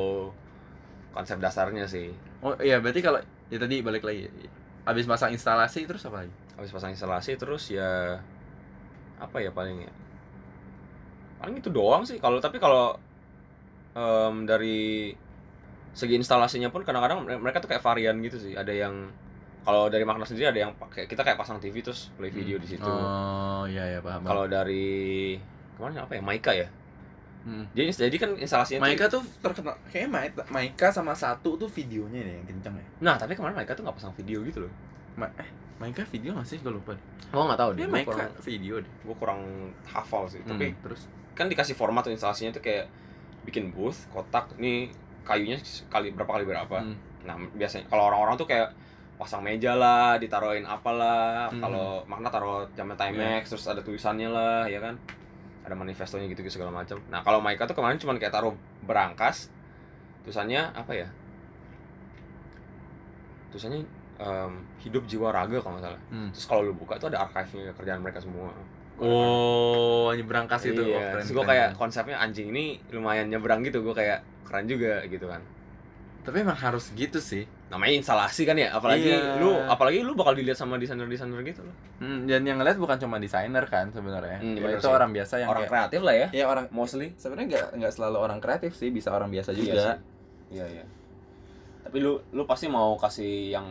[1.10, 2.14] konsep dasarnya sih.
[2.38, 3.18] Oh, iya, berarti kalau
[3.48, 4.30] ya tadi balik lagi.
[4.86, 6.34] Habis masang instalasi terus apa lagi?
[6.56, 8.16] habis pasang instalasi terus ya
[9.18, 9.92] apa ya paling ya
[11.36, 12.96] paling itu doang sih kalau tapi kalau
[13.92, 15.12] em, dari
[15.96, 19.08] segi instalasinya pun kadang-kadang mere- mereka tuh kayak varian gitu sih ada yang
[19.62, 22.68] kalau dari makna sendiri ada yang pakai kita kayak pasang TV terus play video di
[22.68, 24.22] situ Oh, iya ya paham.
[24.22, 25.34] kalau dari
[25.72, 26.68] ke mana apa ya Maika ya
[27.42, 27.62] Hmm.
[27.70, 32.20] jadi jadi kan instalasinya tuh- Maika tuh terkenal kayaknya Maika, Maika sama satu tuh videonya
[32.20, 32.86] deh yang kenceng ya.
[33.00, 34.72] nah tapi kemarin Maika tuh nggak pasang video gitu loh
[35.14, 35.46] Ma eh,
[35.78, 36.58] Maika video nggak sih?
[36.58, 36.92] Gue lupa.
[36.92, 37.04] deh.
[37.30, 38.90] oh nggak tahu Dia deh Maika kurang, video deh.
[38.90, 39.40] gue kurang
[39.84, 42.90] hafal sih tapi Hmm, terus kan dikasih format tuh instalasinya tuh kayak
[43.42, 44.90] bikin booth kotak nih
[45.26, 45.58] kayunya
[45.90, 46.78] kali berapa kali berapa.
[46.78, 46.96] Hmm.
[47.26, 48.70] nah biasanya kalau orang-orang tuh kayak
[49.18, 51.50] pasang meja lah ditaruhin apalah.
[51.50, 51.58] Hmm.
[51.58, 54.94] kalau makna taruh jamnya Timex terus ada tulisannya lah ya kan?
[55.66, 57.02] Ada manifestonya gitu segala macam.
[57.10, 58.54] Nah kalau Maika tuh kemarin cuma kayak taruh
[58.86, 59.50] berangkas
[60.22, 61.08] tulisannya apa ya?
[63.50, 63.82] Tulisannya
[64.16, 66.00] em, hidup jiwa raga kalau nggak salah.
[66.14, 66.30] Hmm.
[66.30, 68.54] terus kalau lu buka tuh ada archive-nya kerjaan mereka semua.
[68.96, 70.80] Oh, ini berangkas itu.
[70.80, 74.64] Oh, Iya, keren, terus gue kayak konsepnya anjing ini lumayan nyebrang gitu, gue kayak keren
[74.64, 75.42] juga gitu kan.
[76.22, 77.46] Tapi emang harus gitu sih.
[77.66, 79.38] Namanya instalasi kan ya, apalagi Iya.
[79.38, 81.74] lu apalagi lu bakal dilihat sama desainer-desainer gitu loh.
[81.98, 84.38] Hmm, dan yang ngeliat bukan cuma desainer kan sebenarnya.
[84.38, 84.90] Hmm, Ya, itu sih.
[84.92, 87.10] orang biasa yang Orang kayak, kreatif lah ya, ya orang mostly.
[87.16, 89.82] sebenarnya nggak nggak selalu orang kreatif sih, bisa orang biasa Iya juga.
[90.48, 90.84] Iya, iya.
[91.82, 93.66] Tapi lu lu pasti mau kasih yang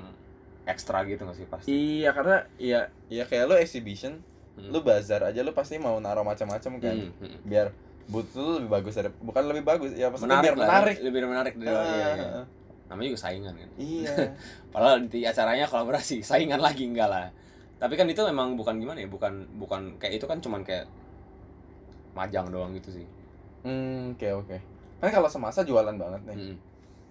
[0.66, 1.68] ekstra gitu gak sih pasti?
[1.68, 4.24] Iya, karena iya iya kayak lo exhibition,
[4.56, 4.72] Hmm.
[4.72, 6.96] lu bazar aja lu pasti mau naruh macam-macam kan.
[6.96, 7.38] Hmm, hmm.
[7.44, 7.76] Biar
[8.10, 8.22] lu
[8.62, 10.98] lebih bagus dari bukan lebih bagus, ya maksudnya menarik biar lah, menarik.
[11.02, 12.46] lebih menarik dari Ah, ah, ah.
[12.86, 13.70] Namanya juga saingan kan.
[13.82, 14.14] Iya.
[14.74, 17.28] Padahal di acaranya kolaborasi, saingan lagi enggak lah.
[17.82, 20.86] Tapi kan itu memang bukan gimana ya, bukan bukan kayak itu kan cuman kayak
[22.14, 23.06] majang doang gitu sih.
[23.66, 24.58] Hmm, oke oke.
[25.02, 26.38] Kan kalau semasa jualan banget nih.
[26.38, 26.56] Hmm.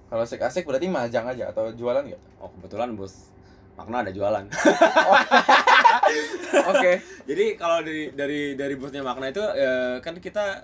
[0.08, 2.22] Kalau asik-asik berarti majang aja atau jualan nggak?
[2.38, 3.34] Oh kebetulan bos
[3.74, 4.46] makna ada jualan.
[6.70, 6.92] Oke.
[7.28, 10.62] Jadi kalau dari dari dari boothnya makna itu eh, kan kita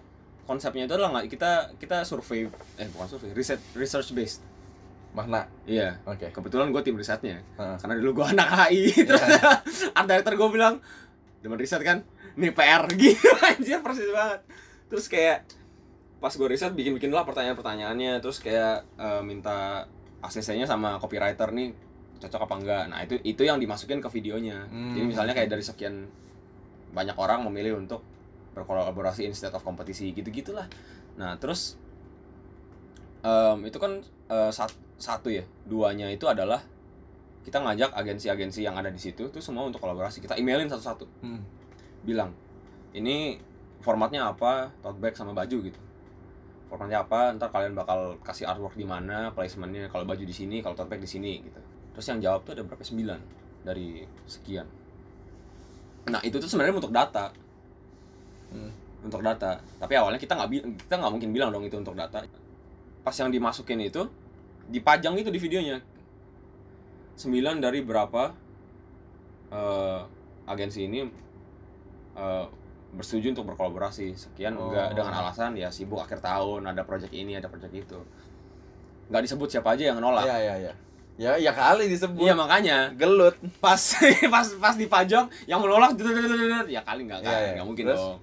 [0.51, 4.43] konsepnya itu adalah nggak kita kita survei eh bukan survei riset research based.
[5.11, 5.47] Makna.
[5.63, 6.03] Iya.
[6.03, 6.31] Oke.
[6.31, 7.39] Kebetulan gue tim risetnya.
[7.55, 7.77] Heeh.
[7.79, 9.23] Karena dulu gue anak HI terus
[9.91, 10.75] art director gue bilang
[11.39, 12.03] demen riset kan
[12.35, 14.41] nih PR gitu anjir persis banget
[14.87, 15.47] terus kayak
[16.19, 19.87] pas gue riset bikin bikin lah pertanyaan pertanyaannya terus kayak eh, minta
[20.21, 21.73] ACC-nya sama copywriter nih
[22.21, 24.93] cocok apa enggak nah itu itu yang dimasukin ke videonya Hmm.
[24.93, 26.07] jadi misalnya kayak dari sekian
[26.93, 28.05] banyak orang memilih untuk
[28.61, 30.69] berkolaborasi instead of kompetisi gitu gitulah
[31.17, 31.81] nah terus
[33.25, 36.61] em, itu kan eh, sat- satu ya duanya itu adalah
[37.41, 40.21] kita ngajak agensi-agensi yang ada di situ tuh semua untuk kolaborasi.
[40.21, 41.09] Kita emailin satu-satu.
[41.25, 41.43] Hmm.
[42.01, 42.33] bilang
[42.97, 43.37] ini
[43.85, 44.73] formatnya apa?
[44.81, 45.81] Tote bag sama baju gitu.
[46.69, 47.33] Formatnya apa?
[47.37, 49.89] Ntar kalian bakal kasih artwork di mana placementnya?
[49.89, 51.61] Kalau baju di sini kalau tote bag di sini gitu.
[51.97, 52.81] Terus yang jawab tuh ada berapa?
[52.81, 53.21] Sembilan
[53.65, 54.65] dari sekian.
[56.09, 57.33] Nah itu tuh sebenarnya untuk data
[58.51, 58.71] Hmm.
[59.01, 60.49] untuk data tapi awalnya kita nggak
[60.83, 62.21] kita nggak mungkin bilang dong itu untuk data
[63.01, 64.05] pas yang dimasukin itu
[64.67, 65.79] dipajang itu di videonya
[67.17, 68.33] 9 dari berapa
[69.51, 70.01] eh,
[70.47, 71.01] agensi ini
[72.15, 72.45] eh,
[72.91, 74.95] bersetuju untuk berkolaborasi sekian enggak Oh.
[74.97, 77.99] dengan alasan ya sibuk akhir tahun ada project ini ada project itu
[79.09, 80.73] nggak disebut siapa aja yang nolak Iya iya iya.
[81.21, 82.19] Ya ya kali disebut.
[82.19, 83.37] iya makanya Gelut.
[83.61, 83.79] pas
[84.33, 85.93] pas pas dipajang yang menolak
[86.67, 87.53] ya kali nggak kan Iya, iya.
[87.57, 88.01] nggak mungkin Terus?
[88.01, 88.19] dong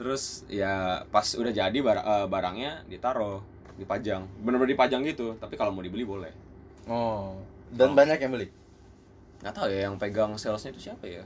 [0.00, 3.44] terus ya pas udah jadi bar- eh, barangnya ditaruh
[3.76, 6.32] dipajang bener-bener dipajang gitu tapi kalau mau dibeli boleh
[6.88, 7.36] Oh.
[7.70, 7.94] Dan Oh.
[7.94, 8.48] banyak yang beli.
[9.40, 11.22] nggak tahu ya yang pegang salesnya itu siapa ya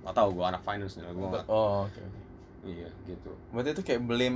[0.00, 2.18] nggak tahu gua anak finance nih gua nggak Oh, oke oke.
[2.64, 4.30] iya gitu Berarti itu kayak beli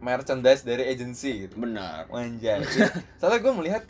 [0.00, 1.54] merchandise dari agency gitu.
[1.56, 2.60] benar Anjay.
[3.18, 3.82] Soalnya gue melihat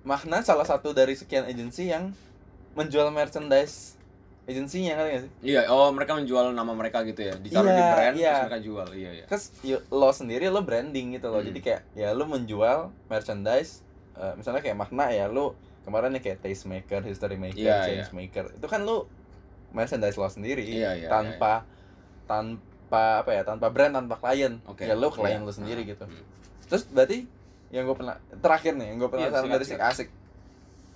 [0.00, 2.14] Makna salah satu dari sekian agensi yang
[2.72, 3.97] menjual merchandise
[4.48, 5.32] agensinya kan gak sih?
[5.44, 8.24] iya oh mereka menjual nama mereka gitu ya ditaruh di Iya, brand iya.
[8.24, 9.44] terus mereka jual iya iya Terus
[9.86, 11.44] lo sendiri lo branding gitu loh.
[11.44, 11.48] Hmm.
[11.52, 13.84] Jadi kayak ya lo menjual merchandise
[14.16, 15.52] eh, misalnya kayak Makna ya lo
[15.84, 18.44] kemarin nih kayak taste maker, history maker, Iya, change maker.
[18.52, 19.04] Itu kan lo
[19.70, 21.68] merchandise lo sendiri Iya, iya, tanpa
[22.24, 23.42] tanpa apa ya?
[23.44, 24.60] Tanpa brand, tanpa klien.
[24.64, 24.84] Oke.
[24.84, 25.44] Ya lo klien Iya.
[25.44, 26.04] lo sendiri Ah, gitu.
[26.04, 26.24] hmm.
[26.66, 27.18] Terus berarti
[27.68, 30.08] yang gue pernah terakhir nih, yang gue pernah Iya, dari Sik Asik.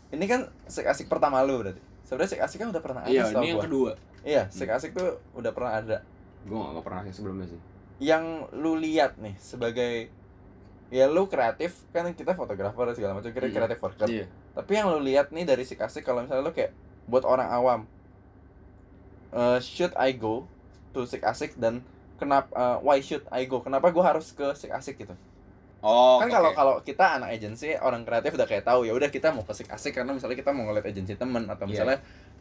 [0.08, 1.91] Ini kan Sik Asik pertama lu berarti.
[2.02, 3.64] Sebenarnya Sik Asik kan udah pernah ada iya ini yang gua.
[3.64, 3.90] kedua
[4.22, 5.98] Iya, Sik Asik tuh udah pernah ada.
[6.42, 7.60] gua nggak pernah yang sebelumnya sih
[7.98, 10.10] Yang lu lihat nih sebagai
[10.88, 13.56] ya lu kreatif kan kita fotografer segala macam kira Hmm.
[13.56, 14.06] kreatif worker.
[14.06, 17.48] iya Tapi yang lu lihat nih dari Sik Asik kalau misalnya lu kayak buat orang
[17.48, 17.80] awam
[19.32, 20.44] eh, should I go
[20.90, 21.80] to Sik Asik dan
[22.16, 23.58] kenapa eh, why should I go?
[23.58, 25.14] Kenapa gua harus ke Sik Asik gitu?
[25.82, 29.30] Oh kan kalau kalau kita anak agensi orang kreatif udah kayak tahu ya udah kita
[29.30, 31.72] mau kesik asik karena misalnya kita mau ngeliat agensi temen atau Iya.
[31.74, 31.98] misalnya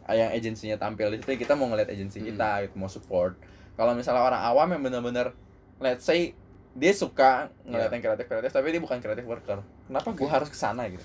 [0.08, 2.28] yang agensinya tampil di situ kita mau ngeliat agensi Hmm.
[2.30, 3.34] kita gitu, mau support
[3.74, 5.34] kalau misalnya orang awam yang bener-bener
[5.78, 6.38] let's say
[6.72, 7.96] dia suka ngeliat Iya.
[7.98, 10.32] yang kreatif kreatif tapi dia bukan kreatif worker kenapa gua Oke.
[10.32, 11.04] harus ke sana gitu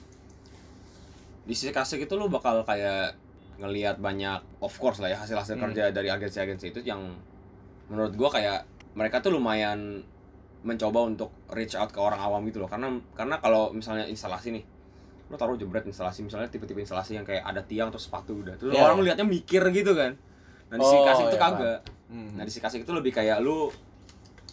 [1.46, 3.14] di sisi kasih itu lu bakal kayak
[3.57, 5.70] ngelihat banyak of course lah ya hasil hasil Hmm.
[5.70, 7.01] kerja dari agensi-agensi itu yang
[7.87, 10.03] menurut gua kayak mereka tuh lumayan
[10.62, 12.69] mencoba untuk reach out ke orang awam gitu loh.
[12.69, 14.64] Karena karena kalau misalnya instalasi nih
[15.27, 18.71] lu taruh jebret instalasi misalnya tipe-tipe instalasi yang kayak ada tiang terus sepatu udah terus
[18.71, 20.14] Iya, orang lihatnya mikir gitu kan.
[20.71, 21.79] Nah di sisi Oh, kasih itu iya, kagak.
[22.07, 22.31] Hmm.
[22.38, 23.66] nah di sisi kasih itu lebih kayak lu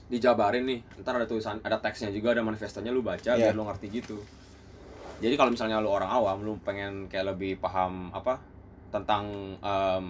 [0.09, 3.49] dijabarin nih ntar ada tulisan ada teksnya juga ada manifestonya lu baca Iya.
[3.49, 4.17] biar lu ngerti gitu.
[5.21, 8.41] Jadi kalau misalnya lu orang awam lu pengen kayak lebih paham apa
[8.89, 9.25] tentang
[9.57, 10.05] em,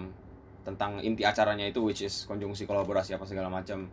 [0.60, 3.84] tentang inti acaranya itu which is konjungsi kolaborasi apa segala macam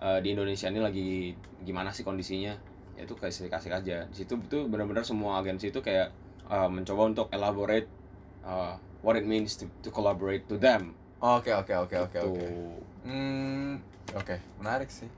[0.00, 1.08] eh, di Indonesia ini lagi
[1.60, 2.56] gimana sih kondisinya
[2.96, 6.08] ya itu kayak kasih aja di situ itu benar-benar semua agensi itu kayak
[6.46, 7.88] eh, mencoba untuk elaborate
[8.42, 12.26] eh, what it means to, to collaborate to them oke oke oke oke Gitu.
[12.26, 12.46] oke
[13.04, 13.80] hmm
[14.12, 15.08] oke menarik sih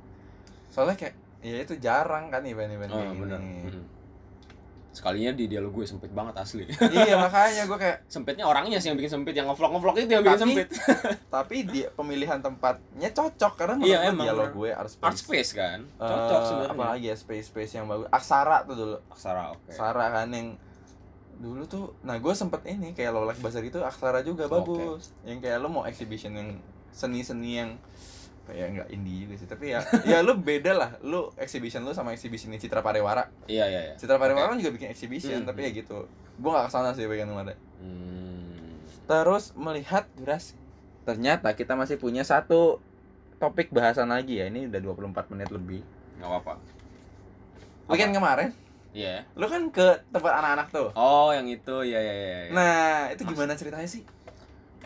[0.68, 3.38] soalnya kayak ya itu jarang kan event event Oh, kayak bener.
[3.40, 3.84] gini Mm.
[4.92, 6.68] Sekalinya di dialog gue sempit banget asli.
[6.92, 10.20] iya makanya gue kayak Sempitnya orangnya sih yang bikin sempit, yang ngevlog ngevlog itu yang
[10.20, 10.68] bikin Tapi- sempit.
[11.34, 15.50] tapi dia pemilihan tempatnya cocok karena menurut Iya, emang, dialog gue art space, Art space
[15.52, 16.76] kan, Eh, cocok sebenarnya.
[16.76, 19.64] apalagi ya space space yang bagus aksara tuh dulu Aksara oke.
[19.66, 20.48] aksara kan yang
[21.34, 25.58] dulu tuh nah gue sempet ini kayak lolak bazar itu aksara juga bagus yang kayak
[25.58, 26.48] lo mau exhibition yang
[26.90, 27.70] seni seni yang
[28.48, 32.10] ya nggak indie juga sih tapi ya ya lu beda lah lu exhibition lu sama
[32.10, 33.94] exhibition Citra Parewara Iya iya iya.
[33.94, 34.50] Citra Parewara Oke.
[34.50, 35.46] kan juga bikin exhibition Hmm.
[35.46, 38.78] tapi ya gitu gue nggak ke sana sih bagian kemarin Hmm.
[39.04, 40.54] Terus melihat durasi.
[41.02, 42.78] Ternyata kita masih punya satu
[43.36, 44.46] topik bahasan lagi ya.
[44.46, 45.82] Ini udah 24 menit lebih.
[46.16, 46.54] Nggak apa-apa.
[47.86, 48.54] Weekend kemarin,
[48.92, 49.26] Iya.
[49.34, 50.88] lu kan ke tempat anak-anak tuh.
[50.94, 52.38] Oh, yang itu ya ya ya.
[52.38, 52.50] ya.
[52.52, 54.06] Nah, itu gimana ceritanya sih?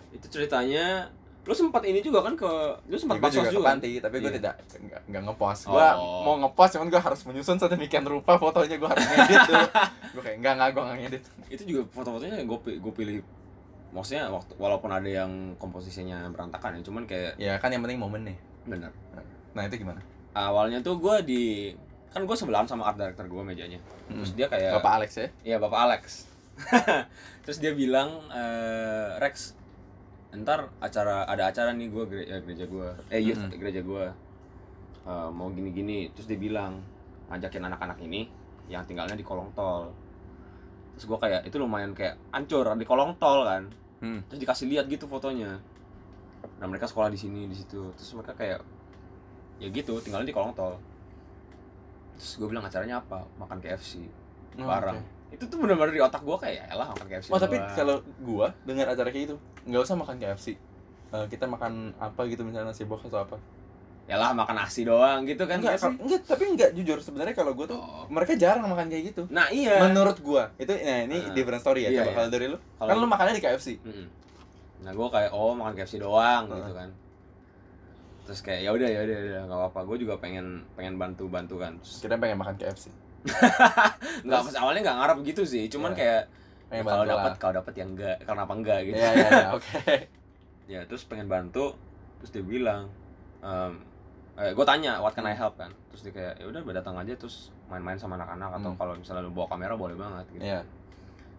[0.09, 1.13] itu ceritanya
[1.47, 2.51] lu sempat ini juga kan ke
[2.85, 3.63] lu Ya, sempat gue pas juga ke juga.
[3.65, 3.71] kan?
[3.73, 4.37] panti, tapi gue Iya.
[4.37, 5.63] tidak nggak nggak ngepost.
[5.65, 6.21] Gue Oh.
[6.21, 8.77] mau ngepost, cuman gue harus menyusun sedemikian rupa fotonya.
[8.77, 9.67] Gue harus ngedit dulu.
[10.13, 11.23] gue kayak enggak enggak gue nggak ngedit.
[11.49, 13.17] Itu juga foto-fotonya gue gue pilih
[13.89, 18.23] maksudnya waktu walaupun ada yang komposisinya berantakan ya, cuman kayak Ya kan yang penting momen
[18.25, 18.37] nih.
[18.67, 18.91] bener.
[19.53, 20.03] Nah itu gimana?
[20.33, 21.43] Awalnya tuh gue di
[22.09, 23.81] kan gue sebelahan sama art director gue mejanya.
[24.07, 25.29] Terus dia kayak Bapak Alex ya?
[25.43, 26.05] Iya bapak Alex.
[27.45, 29.56] Terus dia bilang eh, Rex,
[30.43, 33.57] ntar acara ada acara nih gue gereja, gereja gue, eh youth Mm.
[33.57, 34.05] gereja gue
[35.07, 36.11] Eh, mau gini-gini.
[36.11, 36.83] Terus dia bilang
[37.31, 38.27] ngajakin anak-anak ini
[38.67, 39.95] yang tinggalnya di kolong tol.
[40.99, 43.71] Terus gue kayak itu lumayan kayak ancur di kolong tol kan.
[44.03, 44.27] Hmm.
[44.27, 45.63] Terus dikasih lihat gitu fotonya.
[46.59, 47.95] Nah mereka sekolah di sini di situ.
[47.95, 48.61] Terus mereka kayak
[49.63, 50.75] ya gitu tinggalnya di kolong tol.
[52.19, 53.23] Terus gue bilang acaranya apa?
[53.39, 54.03] Makan KFC
[54.59, 54.99] bareng.
[55.29, 57.29] Itu tuh benar-benar di otak gua kayak ya lah makan KFC.
[57.29, 60.47] Oh tapi doang." kalau gua dengar acara kayak gitu nggak usah makan KFC.
[61.07, 63.39] eh, kita makan apa gitu misalnya nasi box atau apa
[64.05, 66.99] ya lah makan nasi doang gitu kan enggak, nggak sih kal- enggak tapi enggak jujur
[66.99, 68.07] sebenarnya kalau gue tuh Oh.
[68.09, 71.31] mereka jarang makan kayak gitu nah iya menurut gua itu nah ini Ah.
[71.33, 72.17] different story ya Iya, coba iya.
[72.17, 73.69] kalau dari lu Kalau- kan lu makannya di KFC
[74.77, 76.59] nah gue kayak oh makan KFC doang Heeh.
[76.61, 76.89] gitu kan
[78.25, 81.27] terus kayak ya udah ya udah ya udah nggak apa-apa gue juga pengen pengen bantu
[81.27, 82.91] bantu kan Terus- kita pengen makan KFC
[84.23, 85.65] nggak pas awalnya nggak ngarep gitu sih.
[85.67, 85.99] Cuman Iya.
[85.99, 86.23] kayak
[86.67, 88.97] pengen kalau dapat kalau dapat yang enggak karena apa enggak gitu.
[88.97, 89.95] Iya iya iya, oke.
[90.67, 91.75] Ya terus pengen bantu
[92.19, 92.91] terus dia bilang
[93.39, 93.73] em,
[94.35, 95.71] eh, gue tanya what can I help kan?
[95.91, 98.79] Terus dia kayak ya udah datang aja terus main-main sama anak-anak atau Hmm.
[98.79, 100.43] kalau misalnya lu bawa kamera boleh banget gitu.
[100.43, 100.61] Iya.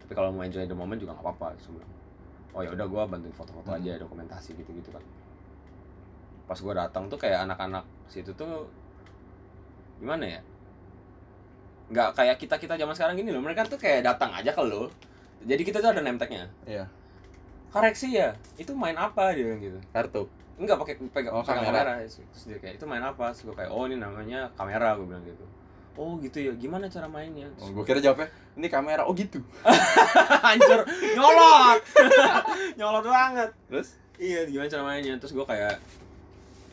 [0.03, 1.91] Tapi kalau mau enjoy the moment juga nggak apa-apa terus gua bilang,
[2.55, 3.79] oh ya udah gue bantuin foto-foto Hmm.
[3.79, 5.03] aja dokumentasi gitu-gitu kan.
[6.47, 8.71] Pas gue datang tuh kayak anak-anak situ tuh
[9.99, 10.41] gimana ya
[11.87, 13.39] nggak kayak kita kita zaman sekarang gini loh.
[13.39, 14.91] Mereka tuh kayak datang aja ke lo.
[15.41, 16.47] Jadi kita tuh ada name tag-nya.
[16.63, 16.85] Iya.
[17.67, 19.31] Koreksi ya itu main apa?
[19.31, 19.79] Dia bilang gitu.
[19.89, 20.23] Kartu.
[20.57, 21.85] Enggak pakai pegang Oh, kamera.
[21.85, 21.93] kamera.
[22.01, 23.29] terus dia kayak itu main apa?
[23.29, 25.45] Terus gue kayak oh ini namanya kamera gue bilang gitu.
[25.93, 26.51] Oh gitu ya.
[26.53, 27.49] Gimana cara mainnya?
[27.57, 29.01] Oh, gua kira jawabnya ini kamera.
[29.01, 29.41] Oh gitu.
[30.45, 31.81] Hancur nyolot.
[32.77, 33.49] Nyolot banget.
[33.65, 33.87] Terus?
[34.17, 35.13] Iya gimana cara mainnya?
[35.17, 35.77] Terus gue kayak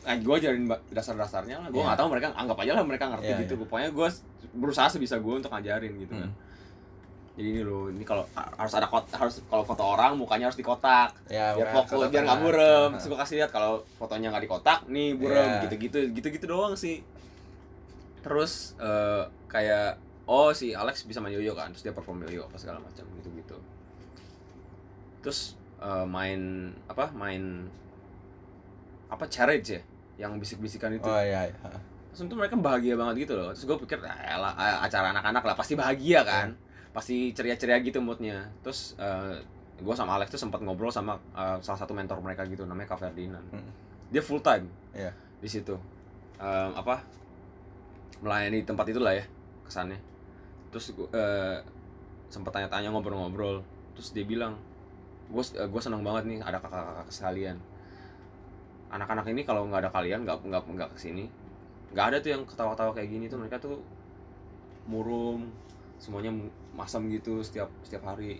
[0.05, 1.69] Nah, gue ajarin dasar-dasarnya lah.
[1.69, 1.85] Gue Iya.
[1.89, 3.53] nggak tahu mereka anggap aja lah mereka ngerti Iya, gitu.
[3.53, 3.61] iya.
[3.65, 4.07] Pokoknya gue
[4.55, 6.31] berusaha sebisa gue untuk ngajarin gitu kan.
[6.31, 6.43] Hmm.
[7.35, 11.11] Jadi ini loh, ini kalau harus ada kot, harus kalau foto orang mukanya harus dikotak
[11.27, 12.89] ya biar fokus biar nggak burem.
[12.95, 15.61] Terus gue kasih lihat kalau fotonya nggak dikotak, nih burem Iya.
[15.67, 17.03] gitu-gitu, gitu-gitu doang sih.
[18.23, 22.55] Terus eh, kayak oh si Alex bisa main yoyo kan, terus dia perform yoyo apa
[22.55, 23.59] segala macam gitu-gitu.
[25.19, 27.11] Terus eh, main apa?
[27.11, 27.67] Main
[29.11, 29.81] apa charage ya?
[30.23, 31.03] Yang bisik-bisikan itu.
[31.03, 31.55] oh iya iya
[32.15, 33.51] Itu mereka bahagia banget gitu loh.
[33.51, 36.55] Terus gue pikir, ah, elah, ah, acara anak-anak lah pasti bahagia kan.
[36.95, 38.47] Pasti ceria-ceria gitu moodnya.
[38.63, 38.95] Terus
[39.75, 43.03] gue sama Alex tuh sempat ngobrol sama eh, salah satu mentor mereka gitu namanya Kak
[43.03, 43.43] Ferdinand.
[43.51, 43.67] Hmm.
[44.07, 45.11] Dia full time Iya.
[45.43, 45.75] di situ.
[46.39, 47.03] Em, apa
[48.23, 49.27] melayani tempat itulah ya
[49.67, 49.99] kesannya.
[50.71, 51.07] Terus gue
[52.31, 53.59] sempat tanya-tanya ngobrol-ngobrol.
[53.95, 54.55] Terus dia bilang,
[55.27, 57.57] gue gue seneng banget nih ada kakak-kakak sekalian.
[58.91, 61.27] Anak-anak ini kalau nggak ada kalian nggak nggak nggak ke sini
[61.93, 63.37] nggak ada tuh yang ketawa-tawa kayak gini tuh.
[63.41, 63.81] Mereka tuh
[64.89, 65.49] murung
[66.01, 68.39] semuanya mu- masam gitu setiap setiap hari.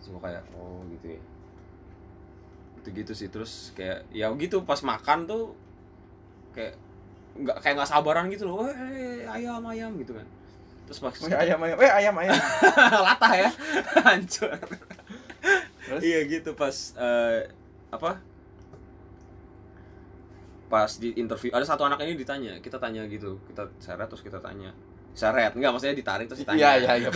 [0.00, 1.20] Semua kayak oh gitu ya.
[2.80, 3.28] Gitu gitu sih.
[3.28, 5.52] Terus kayak ya gitu pas makan tuh
[6.56, 6.74] kayak
[7.40, 8.68] nggak kayak nggak sabaran gitu loh.
[8.68, 10.26] Eh ayam ayam gitu kan.
[10.90, 12.34] Terus pas Weh, ayam ayam eh ayam ayam.
[13.06, 13.50] Latah ya.
[14.06, 14.58] Hancur.
[15.90, 16.00] Terus?
[16.06, 17.50] iya gitu pas eh,
[17.90, 18.22] apa
[20.70, 24.38] pas di interview ada satu anak ini ditanya kita tanya gitu kita seret terus kita
[24.38, 24.70] tanya.
[25.10, 26.78] Seret enggak maksudnya ditarik terus ditanya.
[26.78, 27.10] Iya iya iya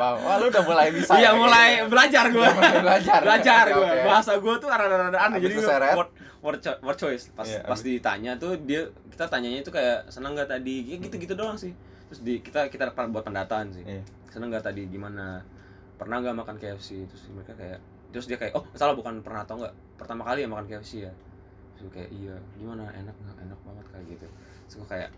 [0.00, 2.48] wah lu udah mulai bisa iya ya, mulai belajar gue
[2.80, 3.20] belajar.
[3.20, 5.54] Belajar gue bahasa gue tuh rada-rada aneh jadi
[5.92, 7.28] word word, word choice.
[7.36, 10.84] Pas Iya, pas ditanya tuh dia kita tanyanya itu kayak seneng gak tadi?
[10.88, 11.76] Ya gitu gitu doang sih.
[12.08, 13.84] Terus di kita kita buat pendataan sih.
[13.84, 14.04] Iya.
[14.32, 14.88] seneng gak tadi?
[14.88, 15.44] Gimana?
[15.94, 17.78] Pernah nggak makan KFC terus mereka kayak
[18.10, 21.12] terus dia kayak oh salah bukan pernah atau enggak pertama kali ya makan KFC ya
[21.84, 24.26] gua kayak iya gimana enak nggak enak banget kayak gitu
[24.64, 25.10] terus gue kayak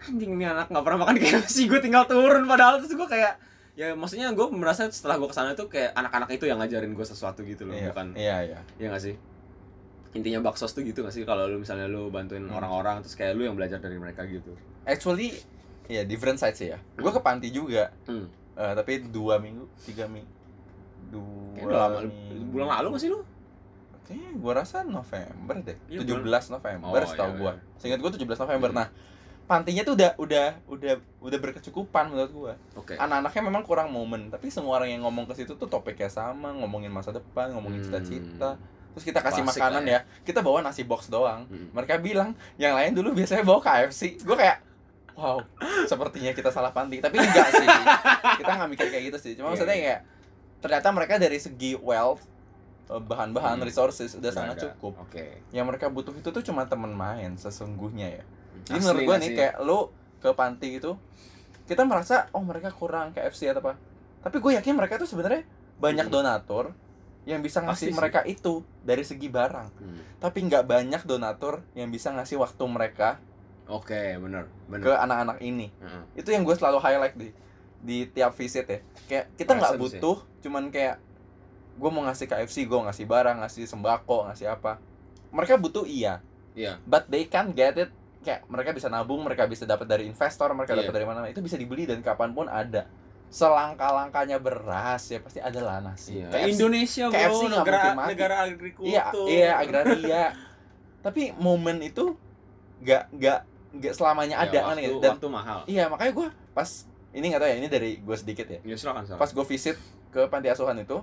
[0.00, 3.34] anjing ini anak nggak pernah makan KFC gue tinggal turun padahal terus gue kayak
[3.72, 7.02] ya maksudnya gue merasa setelah gue ke sana tuh kayak anak-anak itu yang ngajarin gue
[7.02, 9.14] sesuatu gitu loh iya bukan iya iya Iya gak sih?
[10.10, 12.52] Intinya baksos tuh gitu gak sih kalau lu misalnya lu bantuin Hmm.
[12.52, 14.52] orang-orang terus kayak lu yang belajar dari mereka gitu.
[14.82, 15.38] actually
[15.86, 18.26] ya different side sih ya gue ke panti juga Hmm.
[18.52, 20.28] Eh, tapi dua minggu tiga minggu
[21.54, 22.44] Kayak dua udah lama minggu.
[22.50, 23.20] bulan lalu gak sih lu?
[24.02, 25.76] Kayaknya gue rasa November deh.
[25.86, 27.78] Iya, 17 November Oh, setahu iya, gue iya.
[27.78, 28.70] seingat gue 17 November.
[28.70, 28.78] Hmm.
[28.78, 28.88] nah
[29.44, 32.94] pantinya tuh udah udah udah udah berkecukupan menurut gue Oke.
[32.94, 36.86] anak-anaknya memang kurang momen tapi semua orang yang ngomong ke situ tuh topiknya sama ngomongin
[36.86, 37.86] masa depan ngomongin Hmm.
[37.90, 38.54] cita-cita.
[38.90, 40.00] Terus kita kasih Klasik makanan lah ya.
[40.22, 41.46] kita bawa nasi box doang.
[41.46, 41.66] Hmm.
[41.70, 44.62] mereka bilang yang lain dulu biasanya bawa KFC gue kayak
[45.14, 45.42] wow
[45.84, 46.98] sepertinya kita salah panti.
[46.98, 47.66] Tapi enggak sih.
[48.38, 49.32] Kita nggak mikir kayak gitu sih.
[49.34, 49.82] Cuma Iya, maksudnya iya.
[49.82, 50.00] kayak
[50.60, 52.22] ternyata mereka dari segi wealth
[52.92, 53.64] bahan-bahan Hmm.
[53.64, 55.46] resources udah Udah sangat cukup Oke.
[55.50, 58.24] yang mereka butuh itu tuh cuma temen main sesungguhnya ya
[58.64, 59.36] jadi Asli menurut gue nggak nih sih?
[59.36, 59.78] kayak lu
[60.18, 60.92] ke panti itu
[61.64, 63.78] kita merasa oh mereka kurang KFC atau apa
[64.20, 66.12] tapi gue yakin mereka tuh sebenarnya banyak Hmm.
[66.12, 66.74] donatur
[67.22, 67.94] yang bisa ngasih Pasti sih.
[67.94, 70.00] mereka itu dari segi barang Hmm.
[70.18, 73.22] tapi nggak banyak donatur yang bisa ngasih waktu mereka
[73.66, 76.02] Oke, bener, ke anak-anak ini Heeh.
[76.18, 77.30] itu yang gue selalu highlight di
[77.80, 80.00] di tiap visit ya kayak kita nggak Presence ya.
[80.02, 80.96] butuh cuman kayak
[81.80, 84.76] gue mau ngasih KFC gue ngasih barang ngasih sembako ngasih apa
[85.30, 86.20] mereka butuh iya
[86.52, 86.76] Iya.
[86.82, 87.88] but they can get it
[88.20, 90.84] kayak mereka bisa nabung mereka bisa dapat dari investor mereka Iya.
[90.84, 92.84] dapat dari mana itu bisa dibeli dan kapan pun ada
[93.30, 96.28] selangkah-langkahnya beras ya pasti ada lah nasi Iya.
[96.28, 98.10] KFC Indonesia bro, KFC negara mungkin mati.
[98.10, 98.84] negara agrikultur.
[98.86, 100.24] iya iya agraria
[101.06, 102.12] tapi momen itu
[102.80, 103.38] nggak nggak
[103.72, 104.98] nggak selamanya ada Ya, kan waktu, gitu.
[104.98, 106.68] dan waktu mahal iya makanya gue pas
[107.10, 109.76] ini nggak tahu ya ini dari gue sedikit ya ya silakan silakan pas gue visit
[110.10, 110.98] ke panti asuhan itu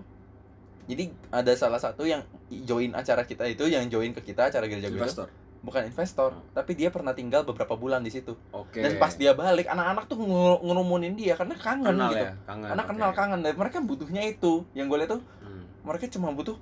[0.87, 4.87] jadi ada salah satu yang join acara kita itu yang join ke kita acara gereja
[4.87, 5.27] gue investor
[5.59, 6.47] bukan investor Hmm.
[6.53, 10.15] tapi dia pernah tinggal beberapa bulan di situ oke dan pas dia balik anak-anak tuh
[10.15, 12.89] nge- ngerumunin dia karena kangen kenal gitu ya kangen karena oke.
[12.89, 15.63] kenal kangen dan mereka butuhnya itu yang gue lihat tuh Hmm.
[15.83, 16.55] mereka cuma butuh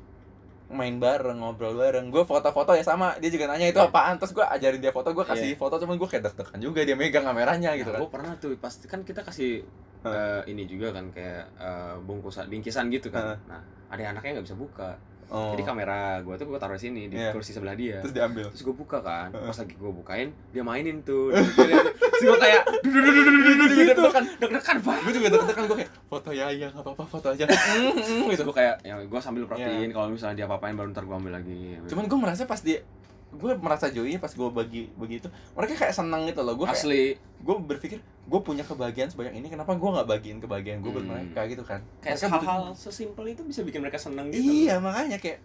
[0.67, 3.85] main bareng ngobrol bareng gue foto-foto ya sama dia juga nanya itu Iya.
[3.85, 5.59] apaan terus gue ajarin dia foto gue kasih Iya.
[5.59, 8.49] foto cuman gue kayak deg-degan juga dia megang kameranya gitu Nah, kan gue pernah tuh
[8.57, 9.61] pasti kan kita kasih
[10.08, 14.54] Eh, ini juga kan kayak eh, bungkusan bingkisan gitu kan nah ada anaknya nggak bisa
[14.56, 14.94] buka
[15.28, 15.50] oh.
[15.52, 17.32] jadi kamera gue tuh gue taruh di sini di Iya.
[17.32, 21.02] kursi sebelah dia terus diambil terus gue buka kan pas lagi gue bukain dia mainin
[21.02, 22.89] tuh terus gue kayak gitu
[23.98, 24.26] deg-degan.
[24.38, 27.94] deg-degan banget gue juga deg-degan gue kayak foto ya ya nggak apa-apa foto aja Mm,
[27.94, 29.50] mm, gitu terus gue kayak ya gue sambil Iya.
[29.50, 32.80] perhatiin kalau misalnya dia apa-apain baru ntar gue ambil lagi cuman gue merasa pas dia
[33.36, 35.28] gue merasa joy pas gue bagi begitu.
[35.52, 36.56] Mereka kayak seneng gitu loh.
[36.56, 37.04] Gue kayak asli.
[37.15, 41.06] gue berpikir gue punya kebahagiaan sebanyak ini kenapa gue nggak bagiin kebahagiaan gue Hmm.
[41.06, 41.84] mereka gitu kan?
[42.00, 45.43] Kayak hal-hal sesimpel itu bisa bikin mereka seneng gitu iya makanya kayak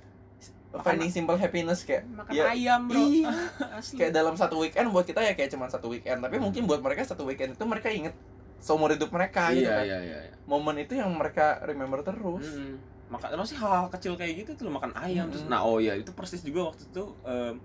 [0.70, 3.02] Makan- finding simple happiness kayak makan ya, ayam bro.
[3.02, 3.28] iya.
[3.74, 3.98] Asli.
[3.98, 6.18] Kayak dalam satu weekend buat kita ya kayak cuma satu weekend.
[6.20, 6.46] Tapi Hmm.
[6.46, 8.14] mungkin buat mereka satu weekend itu mereka inget
[8.58, 9.84] seumur hidup mereka gitu iya kan.
[9.84, 10.32] iya iya iya.
[10.44, 12.44] momen itu yang mereka remember terus
[13.10, 13.18] Mm-mm.
[13.18, 15.52] Maka masih hal-hal kecil kayak gitu tuh lo makan ayam terus Mm-mm.
[15.52, 17.58] nah oh iya itu persis juga waktu itu em,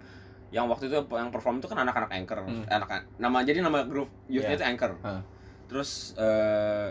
[0.49, 2.65] yang waktu itu yang perform itu kan anak-anak anchor Mm.
[2.67, 4.57] Anak nama jadi nama grup youthnya Iya.
[4.57, 5.21] itu anchor Hah.
[5.65, 6.89] terus eh,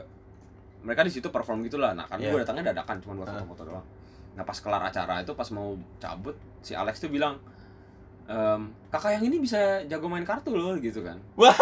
[0.80, 2.32] mereka di situ perform gitulah nah karena Iya.
[2.32, 3.86] gue datangnya dadakan cuma buat foto-foto doang
[4.34, 7.38] nah pas kelar acara itu pas mau cabut si Alex tuh bilang
[8.24, 11.20] em, kakak yang ini bisa jago main kartu loh gitu kan.
[11.40, 11.52] Wah.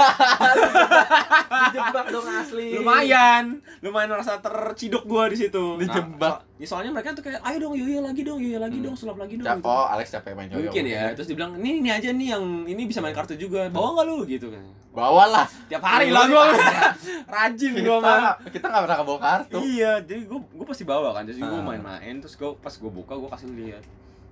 [1.68, 2.76] Dijebak dong asli.
[2.76, 3.44] Lumayan.
[3.80, 5.76] Lumayan merasa terciduk gua di situ.
[5.76, 6.42] Dijebak.
[6.42, 8.86] Nah, so- soalnya mereka tuh kayak ayo dong yoyo lagi dong yoyo lagi Hmm.
[8.86, 9.44] dong sulap lagi dong.
[9.44, 9.82] Cap- gitu.
[9.90, 11.04] Alex capek main joyo mungkin ya.
[11.12, 13.66] Terus dibilang ini ini aja nih yang ini bisa main kartu juga.
[13.68, 14.16] Bawa nggak lu?
[14.24, 14.62] Gitu kan.
[14.92, 16.44] Bawalah tiap hari lah gua.
[17.34, 19.58] rajin kita gua mah kita nggak pernah kebawa kartu.
[19.58, 21.24] Iya jadi gua gua pasti bawa kan.
[21.24, 21.64] Jadi gua Ah.
[21.64, 22.14] main-main.
[22.20, 23.82] Terus gua pas gua buka gua kasih lihat.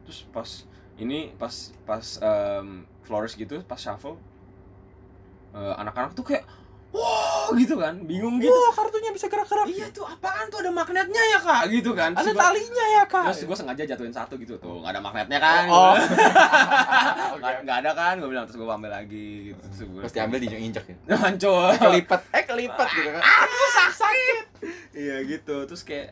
[0.04, 0.48] Terus pas
[1.00, 4.20] ini pas pas em, Flores gitu pas shuffle
[5.50, 6.44] eh, anak-anak tuh kayak
[6.90, 8.50] wah gitu kan bingung gitu.
[8.50, 9.62] Wah kartunya bisa gerak-gerak.
[9.64, 11.62] Iya tuh apaan tuh ada magnetnya ya kak?
[11.70, 12.10] Gitu kan.
[12.12, 13.24] Ada gua- talinya ya kak?
[13.30, 15.94] Terus gue sengaja jatuhin satu gitu tuh nggak ada magnetnya kan oh.
[17.38, 20.38] nggak nggak ada kan gue bilang terus gue ambil lagi gitu terus gue pasti ambil
[20.40, 20.96] diinjek ya?
[21.22, 21.70] Hancur.
[21.70, 23.22] Eh kelipat eh kelipat gitu kan.
[23.92, 24.36] Sakit.
[24.92, 26.10] Iya gitu terus kayak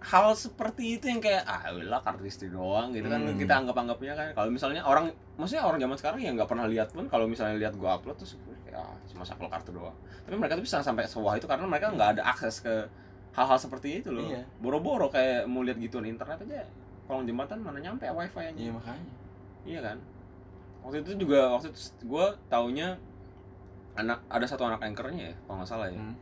[0.00, 3.20] hal seperti itu yang kayak ah udah kartu istri doang gitu kan.
[3.20, 3.36] Hmm.
[3.36, 6.88] kita anggap anggapnya kan kalau misalnya orang maksudnya orang zaman sekarang yang nggak pernah lihat
[6.96, 9.96] pun kalau misalnya lihat gua upload terus gua kayak ah, cuma saklek kartu doang.
[10.24, 12.88] Tapi mereka tuh bisa sampai sewah itu karena mereka nggak ada akses ke
[13.36, 14.24] hal-hal seperti itu loh.
[14.24, 14.42] Iya.
[14.58, 16.64] boro-boro kayak mau lihat gituan internet aja
[17.10, 18.54] kolong jembatan mana nyampe wifi aja.
[18.54, 19.06] Iya makanya.
[19.66, 19.96] Iya kan?
[20.86, 22.96] Waktu itu juga waktu itu gue taunya
[23.98, 25.98] anak ada satu anak anchornya ya kalau nggak salah ya.
[25.98, 26.14] Hmm.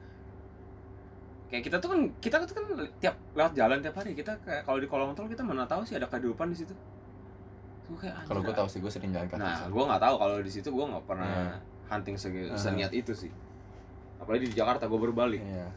[1.49, 2.65] Kayak kita tuh kan kita tuh kan
[2.99, 4.13] tiap lewat jalan tiap hari.
[4.13, 6.75] Kita kayak kalau di kolong tol kita mana tahu sih ada kehidupan di situ.
[8.29, 10.69] Kalau gue tahu sih gue sering jalan kaki nah gue nggak tahu kalau di situ
[10.69, 11.57] gue nggak pernah Iya.
[11.89, 12.61] hunting segi, Uh-huh.
[12.61, 13.33] seniat itu sih.
[14.21, 15.41] Apalagi di Jakarta gue baru balik.
[15.41, 15.69] Iya.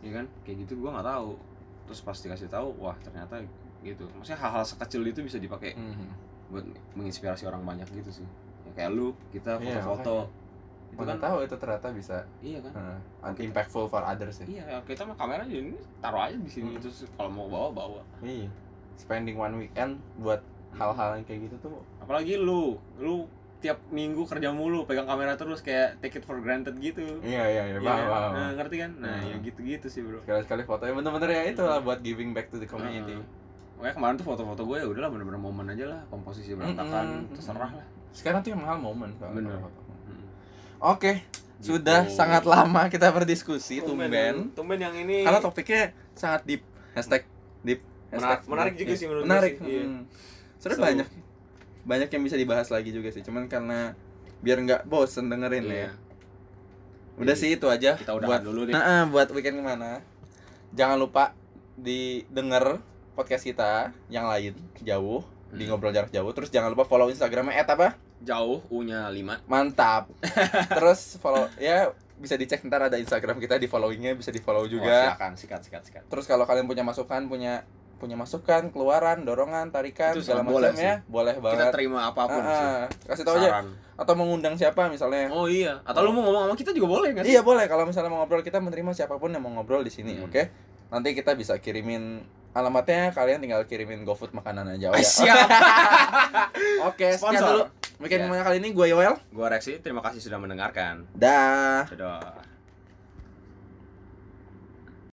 [0.00, 0.26] Ya kan?
[0.46, 1.34] Kayak gitu gue nggak tahu.
[1.90, 3.42] Terus pas dikasih tahu wah ternyata
[3.82, 4.06] gitu.
[4.14, 6.06] Maksudnya hal-hal sekecil itu bisa dipakai Mhm.
[6.54, 8.26] buat menginspirasi orang banyak gitu sih.
[8.62, 10.30] Ya, kayak lu kita Iya, foto-foto
[10.90, 12.72] itu Mana kan tahu itu ternyata bisa iya kan
[13.22, 14.46] uh, impactful for others ya.
[14.50, 16.82] iya kita mah kamera ini taruh aja di sini Hmm.
[16.82, 18.50] terus kalau mau bawa bawa Iya.
[18.96, 23.24] Spending one weekend buat hal-hal yang kayak gitu tuh apalagi lu lu
[23.58, 27.62] tiap minggu kerja mulu pegang kamera terus kayak take it for granted gitu iya iya
[27.66, 28.08] iya Iya paham, kan?
[28.08, 28.30] paham.
[28.32, 29.26] Nah, ngerti kan nah Hmm.
[29.26, 32.56] ya gitu-gitu sih bro sekali-sekali foto ya bener-bener ya itu lah buat giving back to
[32.56, 33.14] the community.
[33.74, 37.32] Pokoknya kemarin tuh foto-foto gue ya udahlah bener-bener momen aja lah komposisi berantakan Mm-mm.
[37.32, 39.56] terserah lah sekarang tuh yang mahal momen soalnya Bener.
[39.58, 39.80] foto.
[40.80, 41.22] Oke
[41.60, 42.16] sudah Gitu.
[42.16, 44.48] sangat lama kita berdiskusi tumben.
[44.56, 44.78] tumben.
[44.80, 45.16] Yang ini.
[45.22, 46.64] Karena topiknya sangat deep.
[46.92, 47.28] Hashtag
[47.60, 47.84] deep.
[48.08, 49.54] Hashtag menarik juga Iya, sih menurut menarik.
[49.54, 49.84] sih, iya.
[49.84, 50.02] hmm.
[50.56, 50.80] Seru.
[50.80, 51.08] banyak.
[51.82, 53.20] Banyak yang bisa dibahas lagi juga sih.
[53.20, 53.92] Cuman karena
[54.40, 55.76] biar nggak bosen dengerin Iya.
[55.78, 55.90] ya
[57.20, 57.42] udah Iya.
[57.44, 57.92] sih itu aja.
[57.94, 60.00] Kita udah buat dulu nih Nah, buat weekend ke mana
[60.72, 61.36] jangan lupa
[61.76, 62.80] didengar
[63.12, 65.20] podcast kita yang lain jauh
[65.50, 65.76] di Hmm.
[65.76, 66.32] ngobrol jarak jauh.
[66.32, 70.08] Terus jangan lupa follow instagramnya at apa jauh u nya 5 mantap
[70.76, 75.16] terus follow ya bisa dicek ntar ada instagram kita di followingnya bisa di follow juga
[75.16, 77.64] silakan sikat sikat sikat terus kalau kalian punya masukan punya
[77.96, 82.40] punya masukan keluaran dorongan tarikan Itu segala macam ya boleh kita banget terima apa pun
[82.40, 82.84] Ah, sih ah.
[83.12, 83.60] kasih tau aja
[83.94, 87.24] atau mengundang siapa misalnya oh iya atau lu mau ngomong sama kita juga boleh nggak
[87.24, 89.92] sih Iya boleh kalau misalnya mau ngobrol kita menerima siapa pun yang mau ngobrol di
[89.92, 90.24] sini, Hmm.
[90.24, 90.42] oke?
[90.88, 94.88] Nanti kita bisa kirimin alamatnya, kalian tinggal kirimin GoFood makanan aja.
[94.88, 95.04] Oh, Ah, ya.
[95.04, 95.36] siap
[96.88, 97.48] Oke, sekian Sponsor.
[97.52, 97.64] dulu.
[98.00, 98.28] Weekend Ya.
[98.32, 99.14] Mania kali ini gue Yoel.
[99.28, 101.04] Gua Rexi, terima kasih sudah mendengarkan.
[101.12, 101.84] Dah.
[101.84, 102.49] Dadah.